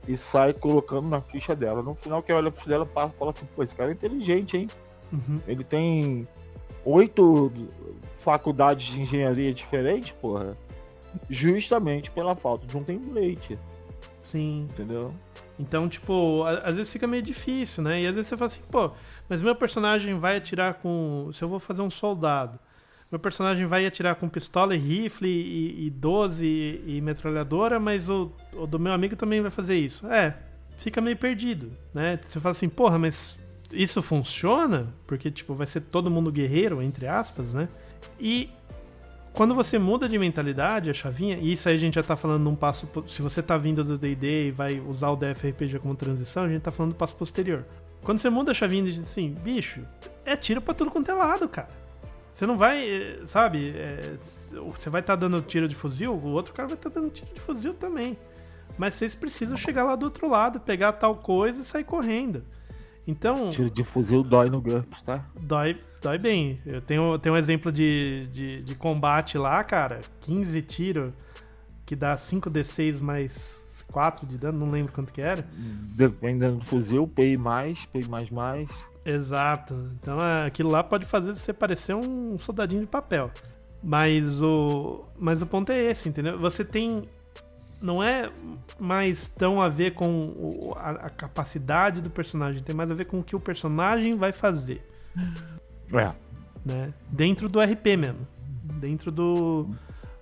[0.08, 1.82] e sai colocando na ficha dela.
[1.82, 4.56] No final, quem olha a ficha dela passa, fala assim: pô, esse cara é inteligente,
[4.56, 4.68] hein?
[5.12, 5.38] Uhum.
[5.46, 6.26] Ele tem
[6.82, 7.52] oito
[8.14, 10.56] faculdades de engenharia diferentes, porra.
[11.28, 13.58] Justamente pela falta de um template.
[14.22, 14.66] Sim.
[14.70, 15.12] Entendeu?
[15.58, 18.00] Então, tipo, às vezes fica meio difícil, né?
[18.00, 18.92] E às vezes você fala assim, pô,
[19.28, 21.28] mas meu personagem vai atirar com.
[21.34, 22.58] Se eu vou fazer um soldado,
[23.10, 28.08] meu personagem vai atirar com pistola e rifle e, e 12 e, e metralhadora, mas
[28.08, 30.06] o, o do meu amigo também vai fazer isso.
[30.06, 30.36] É,
[30.76, 32.20] fica meio perdido, né?
[32.28, 33.40] Você fala assim, porra, mas
[33.72, 34.94] isso funciona?
[35.06, 37.68] Porque, tipo, vai ser todo mundo guerreiro, entre aspas, né?
[38.18, 38.48] E
[39.32, 42.42] quando você muda de mentalidade, a chavinha, e isso aí a gente já tá falando
[42.42, 42.88] num passo.
[43.08, 46.62] Se você tá vindo do DD e vai usar o DFRPG como transição, a gente
[46.62, 47.64] tá falando do passo posterior.
[48.02, 49.82] Quando você muda a chavinha e diz assim, bicho,
[50.24, 51.89] é tiro pra tudo quanto é lado, cara.
[52.40, 54.16] Você não vai, eh, sabe, eh,
[54.50, 57.38] você vai estar dando tiro de fuzil, o outro cara vai estar dando tiro de
[57.38, 58.16] fuzil também.
[58.78, 62.42] Mas vocês precisam chegar lá do outro lado, pegar tal coisa e sair correndo.
[63.06, 65.26] Então, Tiro de fuzil dói no GURPS, tá?
[65.38, 66.58] Dói, dói bem.
[66.64, 70.00] Eu tenho, tenho um exemplo de, de, de combate lá, cara.
[70.22, 71.12] 15 tiros,
[71.84, 75.46] que dá 5d6 mais 4 de dano, não lembro quanto que era.
[75.94, 78.70] Dependendo do fuzil, PI mais, PI mais mais.
[79.04, 79.90] Exato.
[79.98, 83.30] Então é, aquilo lá pode fazer você parecer um soldadinho de papel.
[83.82, 86.38] Mas o, mas o ponto é esse, entendeu?
[86.38, 87.02] Você tem.
[87.80, 88.30] Não é
[88.78, 93.20] mais tão a ver com a, a capacidade do personagem, tem mais a ver com
[93.20, 94.86] o que o personagem vai fazer.
[95.92, 96.12] É.
[96.64, 96.92] né?
[97.10, 98.28] Dentro do RP mesmo.
[98.64, 99.66] Dentro do.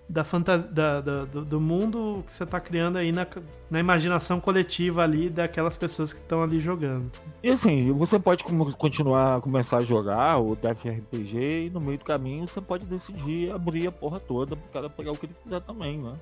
[0.08, 3.26] Da fantasia, da, da- do, do mundo que você tá criando aí na,
[3.70, 7.10] na imaginação coletiva ali daquelas pessoas que estão ali jogando.
[7.42, 8.42] E assim, você pode
[8.78, 13.86] continuar, começar a jogar o DFRPG e no meio do caminho você pode decidir abrir
[13.86, 16.12] a porra toda pro cara pegar o que ele quiser também, né?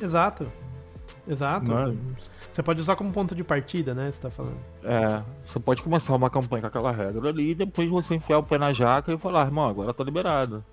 [0.00, 0.50] Exato.
[1.28, 1.70] Exato.
[1.70, 1.94] Não é?
[2.52, 4.10] Você pode usar como ponto de partida, né?
[4.10, 4.56] Você tá falando.
[4.82, 8.42] É, você pode começar uma campanha com aquela regra ali e depois você enfiar o
[8.42, 10.64] pé na jaca e falar, irmão, agora tá liberado.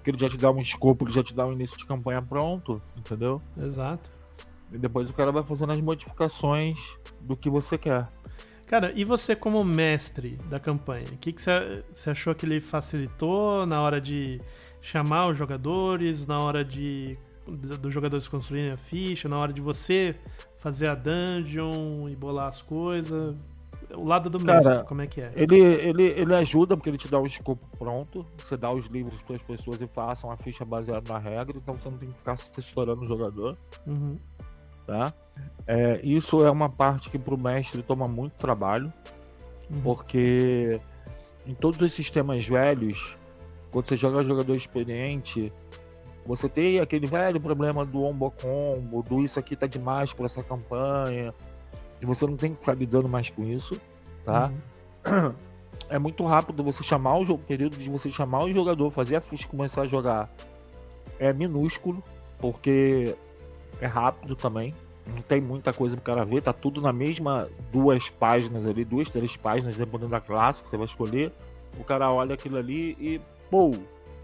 [0.00, 2.22] Porque ele já te dá um escopo, ele já te dá um início de campanha
[2.22, 3.38] pronto, entendeu?
[3.62, 4.10] Exato.
[4.72, 6.76] E depois o cara vai fazendo as modificações
[7.20, 8.08] do que você quer.
[8.66, 11.04] Cara, e você como mestre da campanha?
[11.12, 14.40] O que, que você, você achou que ele facilitou na hora de
[14.80, 20.14] chamar os jogadores, na hora de dos jogadores construírem a ficha, na hora de você
[20.58, 23.36] fazer a dungeon e bolar as coisas?
[23.96, 25.32] O lado do Cara, mestre, como é que é?
[25.34, 29.20] Ele, ele, ele ajuda porque ele te dá um escopo pronto, você dá os livros
[29.22, 32.18] para as pessoas e façam a ficha baseada na regra, então você não tem que
[32.18, 34.18] ficar assessorando o jogador, Uhum.
[34.86, 35.12] tá?
[35.66, 38.92] É, isso é uma parte que pro mestre toma muito trabalho,
[39.72, 39.80] Uhum.
[39.82, 40.80] porque
[41.46, 43.16] em todos os sistemas velhos,
[43.70, 45.52] quando você joga jogador experiente,
[46.26, 50.42] você tem aquele velho problema do ombo combo, do isso aqui tá demais para essa
[50.42, 51.34] campanha,
[52.00, 53.80] e você não tem que ficar lidando mais com isso,
[54.24, 54.50] tá?
[55.06, 55.34] Uhum.
[55.88, 59.16] é muito rápido você chamar o jogo, o período de você chamar o jogador, fazer
[59.16, 60.28] a ficha começar a jogar
[61.18, 62.02] é minúsculo,
[62.38, 63.14] porque
[63.80, 64.72] é rápido também.
[65.06, 69.08] Não tem muita coisa pro cara ver, tá tudo na mesma duas páginas ali, duas,
[69.08, 71.32] três páginas, dependendo da classe que você vai escolher.
[71.78, 73.20] O cara olha aquilo ali e
[73.50, 73.70] pô,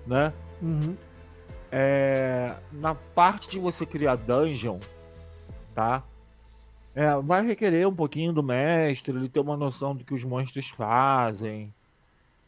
[0.06, 0.32] né?
[0.62, 0.96] Uhum.
[1.70, 4.78] É, na parte de você criar dungeon,
[5.74, 6.02] tá?
[6.96, 10.70] É, vai requerer um pouquinho do mestre, ele ter uma noção do que os monstros
[10.70, 11.70] fazem,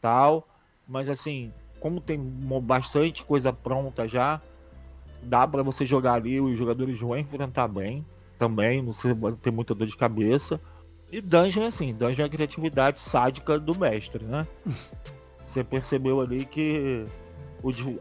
[0.01, 0.47] tal.
[0.87, 2.19] Mas assim, como tem
[2.63, 4.41] bastante coisa pronta já,
[5.21, 8.03] dá pra você jogar ali, os jogadores vão enfrentar bem
[8.39, 10.59] também, não vai ter muita dor de cabeça.
[11.11, 14.47] E dungeon é assim, dungeon é a criatividade sádica do mestre, né?
[15.45, 17.03] Você percebeu ali que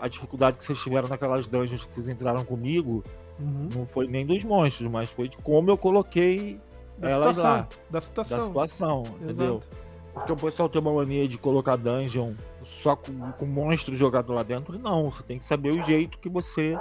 [0.01, 3.03] a dificuldade que vocês tiveram naquelas dungeons que vocês entraram comigo
[3.41, 3.68] Uhum.
[3.74, 6.61] não foi nem dos monstros, mas foi de como eu coloquei
[6.99, 7.51] Da elas situação.
[7.51, 8.47] lá, Da da situação.
[8.47, 9.57] situação, entendeu?
[9.59, 9.68] Exato.
[10.12, 12.32] Porque o pessoal tem uma mania de colocar dungeon
[12.64, 14.74] só com, com monstro jogado lá dentro.
[14.74, 16.76] E Não, você tem que saber o jeito que você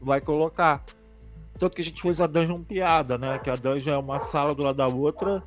[0.00, 0.84] vai colocar.
[1.58, 3.38] Tanto que a gente fez a dungeon piada, né?
[3.38, 5.42] Que a dungeon é uma sala do lado da outra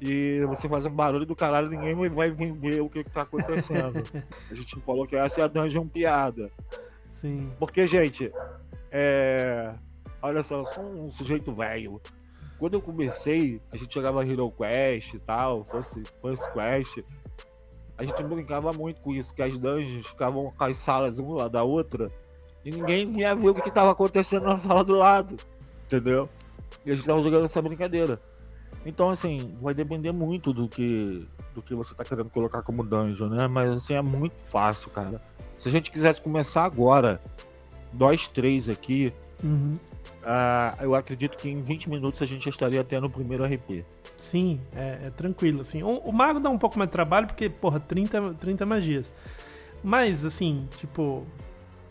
[0.00, 4.02] e você faz um barulho do caralho ninguém vai entender o que, que tá acontecendo.
[4.50, 6.50] a gente falou que essa é a dungeon piada.
[7.10, 7.50] Sim.
[7.58, 8.32] Porque, gente,
[8.92, 9.70] é.
[10.20, 12.00] Olha só, sou um sujeito velho.
[12.58, 17.02] Quando eu comecei, a gente jogava Hero Quest e tal, fosse First Quest.
[17.98, 21.64] A gente brincava muito com isso, que as dungeons ficavam com as salas uma da
[21.64, 22.10] outra
[22.64, 25.36] e ninguém vinha ver o que estava acontecendo na sala do lado.
[25.86, 26.28] Entendeu?
[26.86, 28.20] E a gente tava jogando essa brincadeira.
[28.84, 33.28] Então, assim, vai depender muito do que do que você tá querendo colocar como dungeon,
[33.28, 33.46] né?
[33.46, 35.20] Mas, assim, é muito fácil, cara.
[35.58, 37.20] Se a gente quisesse começar agora,
[37.92, 39.12] nós três aqui,
[39.42, 39.76] Uhum.
[40.24, 43.84] ah, eu acredito que em 20 minutos a gente já estaria tendo o primeiro RP.
[44.16, 45.82] Sim, é, é tranquilo, assim.
[45.82, 49.12] O, o mago dá um pouco mais de trabalho, porque, porra, 30, 30 magias.
[49.82, 51.26] Mas, assim, tipo,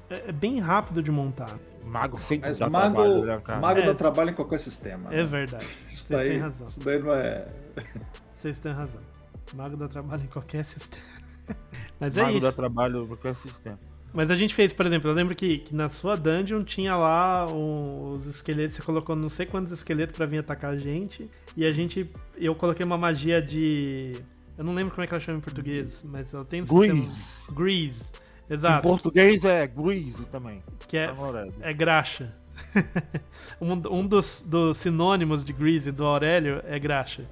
[0.10, 1.58] é, é bem rápido de montar.
[1.84, 3.60] Mago sempre Mas dá mago, trabalho, né, cara?
[3.60, 3.86] mago É.
[3.86, 5.12] dá trabalho em qualquer sistema.
[5.14, 5.24] É né?
[5.24, 5.66] verdade.
[5.89, 6.68] Isso Vocês daí, têm razão.
[6.68, 7.45] isso daí não é.
[8.38, 9.02] Vocês têm razão.
[9.56, 11.04] Mago dá trabalho em qualquer sistema.
[11.99, 12.45] Mas é Mago isso.
[12.45, 13.78] dá trabalho em qualquer sistema.
[14.14, 17.45] Mas a gente fez, por exemplo, eu lembro que, que na sua dungeon tinha lá
[17.49, 21.30] um- os esqueletos, você colocou não sei quantos esqueletos pra vir atacar a gente.
[21.55, 22.09] E a gente.
[22.38, 24.12] Eu coloquei uma magia de.
[24.57, 26.93] Eu não lembro como é que ela chama em português, mas ela tem um sistema.
[26.93, 27.24] Grease.
[27.51, 28.12] Grease.
[28.49, 28.86] Em Exato.
[28.86, 30.62] português é grease também.
[30.88, 32.34] Que é, Tá é graxa.
[33.62, 37.24] um um dos, dos sinônimos de Grease do Aurélio é graxa.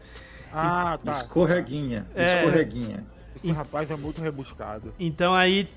[0.51, 1.11] Ah, tá.
[1.11, 2.07] Escorreguinha.
[2.15, 2.37] É.
[2.39, 3.05] Escorreguinha.
[3.35, 4.93] Esse rapaz é muito rebuscado.
[4.99, 5.67] Então aí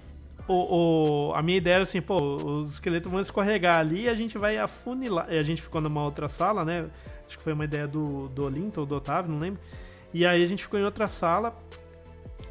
[0.49, 4.15] o, o- a minha ideia era assim, pô, os esqueletos vão escorregar ali e a
[4.15, 5.27] gente vai afunilar.
[5.29, 6.87] A gente ficou numa outra sala, né?
[7.27, 9.61] Acho que foi uma ideia do, do Olinto ou do Otávio, não lembro.
[10.13, 11.57] E aí a gente ficou em outra sala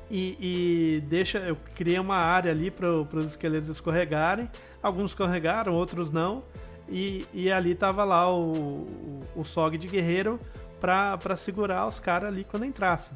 [0.10, 1.38] e, e deixa.
[1.40, 4.50] Eu criei uma área ali para os esqueletos escorregarem.
[4.82, 6.44] Alguns escorregaram, outros não.
[6.90, 10.40] E, e ali tava lá o, o, o SOG de guerreiro
[10.80, 13.16] pra segurar os caras ali quando entrassem.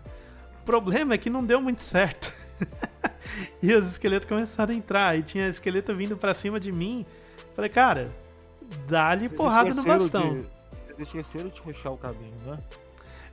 [0.61, 2.31] O problema é que não deu muito certo.
[3.61, 5.17] e os esqueletos começaram a entrar.
[5.17, 7.05] E tinha esqueleto vindo pra cima de mim.
[7.55, 8.11] Falei, cara,
[8.87, 10.35] dá-lhe porrada no bastão.
[10.37, 10.43] de-
[10.95, 12.57] Vocês esqueceram de fechar o caminho, né?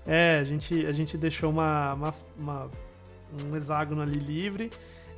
[0.06, 2.70] É, a gente, a gente deixou uma, uma- uma-
[3.50, 4.68] um hexágono ali livre.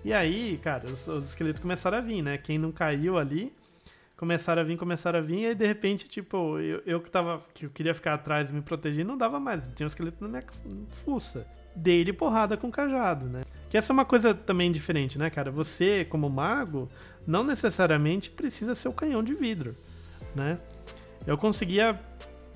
[0.05, 2.37] E aí, cara, os, os esqueletos começaram a vir, né?
[2.37, 3.51] Quem não caiu ali,
[4.19, 5.39] começaram a vir, começaram a vir.
[5.39, 7.41] E aí, de repente, tipo, eu, eu que tava.
[7.55, 9.65] que eu queria ficar atrás e me proteger, não dava mais.
[9.75, 10.43] Tinha um esqueleto na minha
[10.91, 11.47] fuça.
[11.75, 13.43] Dei-lhe porrada com cajado, né?
[13.69, 15.51] Que essa é uma coisa também diferente, né, cara?
[15.51, 16.89] Você, como mago,
[17.27, 19.75] não necessariamente precisa ser o canhão de vidro,
[20.35, 20.59] né?
[21.27, 21.99] Eu conseguia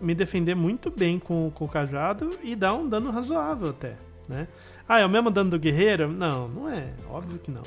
[0.00, 3.96] me defender muito bem com, com o cajado e dar um dano razoável até,
[4.28, 4.46] né?
[4.88, 6.08] Ah, é o mesmo dano do guerreiro?
[6.10, 6.92] Não, não é.
[7.10, 7.62] Óbvio que não.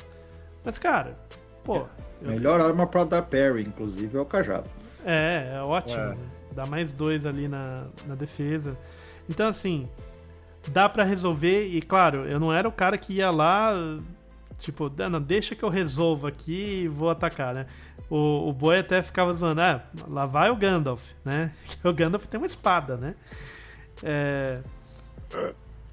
[0.63, 1.17] Mas, cara,
[1.63, 1.77] pô...
[1.77, 1.89] eu-
[2.21, 4.69] Melhor arma pra dar parry, inclusive, é o cajado.
[5.03, 5.99] É, é ótimo.
[5.99, 6.09] É.
[6.09, 6.17] né?
[6.53, 8.77] Dá mais dois ali na, na defesa.
[9.29, 9.89] Então, assim,
[10.69, 11.67] dá pra resolver.
[11.67, 13.73] E, claro, eu não era o cara que ia lá,
[14.57, 17.65] tipo, "Ah, não, deixa que eu resolva aqui e vou atacar, né?
[18.09, 21.53] O, o boi até ficava zoando, ah, lá vai o Gandalf, né?
[21.83, 23.15] O Gandalf tem uma espada, né?
[24.03, 24.59] É...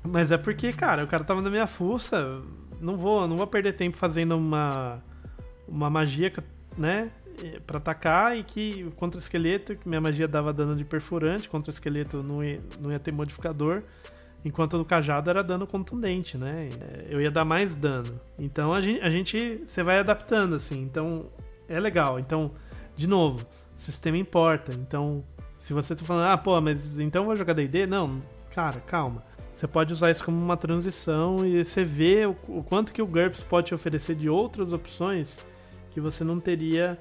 [0.03, 2.43] Mas é porque, cara, o cara tava na minha fuça,
[2.81, 5.01] não vou, não vou perder tempo fazendo uma,
[5.69, 6.33] uma magia,
[6.77, 7.11] né?
[7.67, 12.23] Pra atacar e que contra esqueleto, que minha magia dava dano de perfurante, contra esqueleto
[12.23, 13.83] não ia, não ia ter modificador,
[14.45, 16.69] enquanto no cajado era dano contundente, né?
[16.81, 18.21] Eh, Eu ia dar mais dano.
[18.39, 20.81] Então a gente, a gente você vai adaptando assim.
[20.83, 21.27] Então
[21.69, 22.19] é legal.
[22.19, 22.53] Então,
[22.97, 23.45] de novo,
[23.77, 24.73] o sistema importa.
[24.75, 25.23] Então,
[25.59, 27.87] se você tá falando, ah, pô, mas então eu vou jogar D&D?
[27.87, 28.23] Não,
[28.55, 29.23] cara, calma.
[29.55, 33.07] Você pode usar isso como uma transição e você vê o, o quanto que o
[33.07, 35.45] GURPS pode te oferecer de outras opções
[35.91, 36.97] que você não teria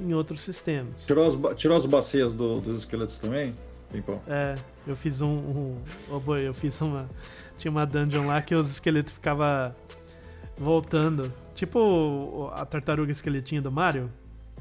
[0.00, 1.04] em outros sistemas.
[1.06, 3.54] Tirou as, tirou as bacias do- dos esqueletos também?
[3.90, 4.20] Pimpão.
[4.26, 4.54] É,
[4.86, 5.28] eu fiz um.
[5.28, 5.78] um
[6.10, 7.08] oh boy, eu fiz uma.
[7.58, 9.72] Tinha uma dungeon lá que os esqueletos ficavam
[10.56, 11.32] voltando.
[11.54, 14.10] Tipo a tartaruga esqueletinha do Mario.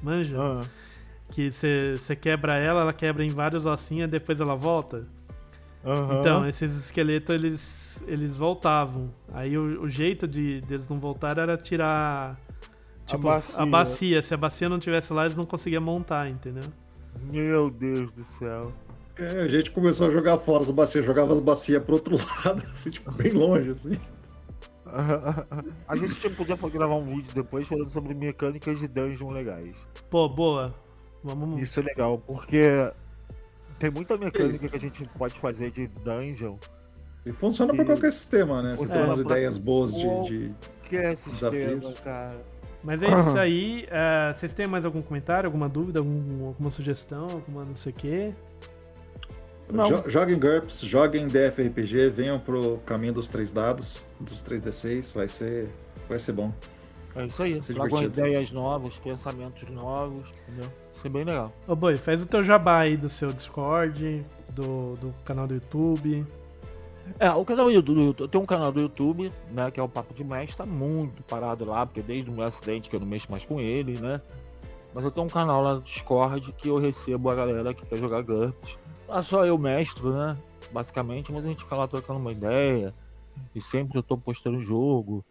[0.01, 0.35] Manja?
[0.39, 0.61] Ah,
[1.31, 5.05] Que você quebra ela, ela quebra em vários ossinhos e depois ela volta.
[5.85, 6.19] aham.
[6.19, 9.11] Então, esses esqueletos eles, eles voltavam.
[9.33, 12.35] Aí o, o jeito de deles não voltar era tirar.
[13.05, 13.65] Tipo, a bacia.
[13.65, 14.21] bacia.
[14.23, 16.63] Se a bacia não tivesse lá, eles não conseguiam montar, entendeu?
[17.31, 18.71] Meu Deus do céu.
[19.19, 22.15] É, a gente começou a jogar fora as bacias, jogava as bacias pro outro
[22.45, 23.91] lado, assim, tipo, bem longe, assim.
[25.87, 29.75] A gente tinha- podia gravar um vídeo depois falando sobre mecânicas de dungeon legais.
[30.09, 30.73] Pô, boa.
[31.23, 31.61] Vamos.
[31.61, 32.91] Isso é legal, porque
[33.77, 36.55] tem muita mecânica que a gente pode fazer de dungeon.
[37.25, 38.77] E funciona pra E- qualquer sistema, né?
[38.77, 40.53] Se for umas ideias boas de, de-
[41.17, 41.99] sistema, Desafios.
[41.99, 42.37] cara.
[42.83, 43.85] Mas é isso aí.
[43.91, 47.95] é, vocês têm mais algum comentário, alguma dúvida, algum- alguma sugestão, alguma não sei o
[47.95, 48.33] quê?
[49.71, 49.87] Não.
[49.87, 55.27] Jo- Joguem GURPS, joguem DFRPG, venham pro caminho dos três dados, dos três D6, vai
[55.27, 55.69] ser,
[56.07, 56.51] vai ser bom.
[57.15, 57.59] É isso aí.
[57.61, 60.69] Tragam ideias novas, pensamentos novos, entendeu?
[60.93, 61.51] Isso é bem legal.
[61.67, 66.25] Ô boi, faz o teu jabá aí do seu Discord, do, do canal do YouTube.
[67.19, 69.89] É, o canal do YouTube, eu tenho um canal do YouTube, né, que é o
[69.89, 73.07] Papo de Mestre, tá muito parado lá, porque desde o meu acidente que eu não
[73.07, 74.21] mexo mais com ele, né?
[74.93, 77.97] Mas eu tenho um canal lá no Discord que eu recebo a galera que quer
[77.97, 78.77] jogar GURPS.
[79.09, 80.37] Não só eu mestro, né?
[80.71, 82.93] Basicamente, mas a gente fica lá trocando uma ideia.
[83.55, 85.23] E sempre eu tô postando jogo.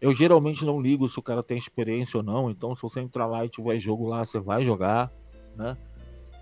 [0.00, 3.26] Eu geralmente não ligo se o cara tem experiência ou não, então se você entrar
[3.26, 5.10] lá e tiver jogo lá, você vai jogar,
[5.56, 5.76] né?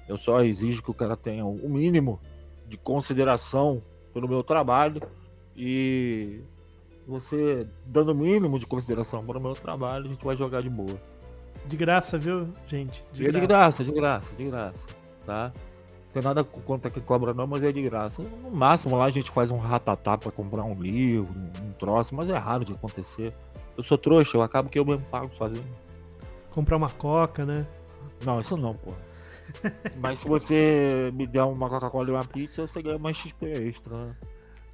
[0.09, 2.21] Eu só exijo que o cara tenha o mínimo
[2.67, 3.81] de consideração
[4.13, 5.01] pelo meu trabalho
[5.57, 6.41] e
[7.07, 10.71] você dando o mínimo de consideração para o meu trabalho, a gente vai jogar de
[10.71, 11.01] boa.
[11.67, 13.05] De graça, viu, gente?
[13.13, 15.53] De, é de graça, de graça, de graça, tá?
[16.15, 18.23] Não tem nada contra que cobra não, mas é de graça.
[18.23, 22.31] No máximo lá a gente faz um ratatá pra comprar um livro, um troço, mas
[22.31, 23.35] é raro de acontecer.
[23.77, 25.67] Eu sou trouxa, eu acabo que eu mesmo pago sozinho.
[26.53, 27.67] Comprar uma coca, né?
[28.25, 28.93] Não, isso não, pô.
[30.01, 33.97] mas se você me der uma Coca-Cola e uma pizza, você ganha mais XP extra.
[33.97, 34.17] Né?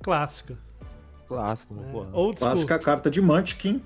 [0.03, 0.59] Clássico.
[1.27, 1.91] Clássico, é.
[1.91, 2.07] pô.
[2.13, 3.81] Old Clássica carta de Munchkin,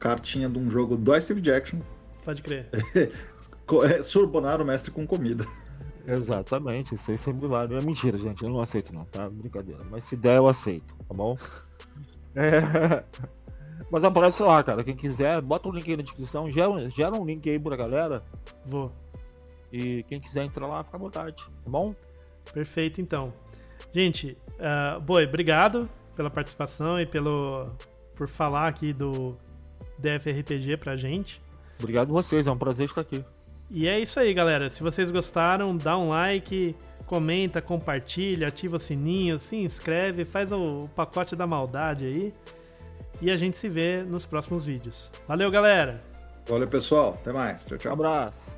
[0.00, 1.78] cartinha de um jogo do Steve Jackson.
[2.24, 2.68] Pode crer.
[3.84, 5.46] é, Surbonar o mestre com comida.
[6.06, 7.74] Exatamente, isso aí sempre vale.
[7.74, 8.42] É mentira, gente.
[8.42, 9.28] Eu não aceito, não, tá?
[9.28, 9.82] Brincadeira.
[9.90, 11.36] Mas se der, eu aceito, tá bom?
[12.38, 13.02] É...
[13.90, 14.84] Mas aparece lá, cara.
[14.84, 16.52] Quem quiser, bota o um link aí na descrição.
[16.52, 18.22] Gera, gera um link aí pra galera.
[18.62, 18.92] Vou.
[19.72, 21.94] E quem quiser entrar lá, fica à vontade, tá bom?
[22.52, 23.32] Perfeito, então.
[23.90, 27.70] Gente, uh, Boi, obrigado pela participação e pelo
[28.16, 29.36] por falar aqui do
[29.98, 31.40] DFRPG pra gente.
[31.78, 33.24] Obrigado a vocês, é um prazer estar aqui.
[33.70, 34.70] E é isso aí, galera.
[34.70, 40.88] Se vocês gostaram, dá um like, comenta, compartilha, ativa o sininho, se inscreve, faz o
[40.94, 42.34] pacote da maldade aí.
[43.20, 45.10] E a gente se vê nos próximos vídeos.
[45.26, 46.02] Valeu, galera!
[46.48, 47.18] Valeu, pessoal.
[47.20, 47.66] Até mais.
[47.66, 47.90] Tchau, tchau.
[47.90, 48.55] Um abraço.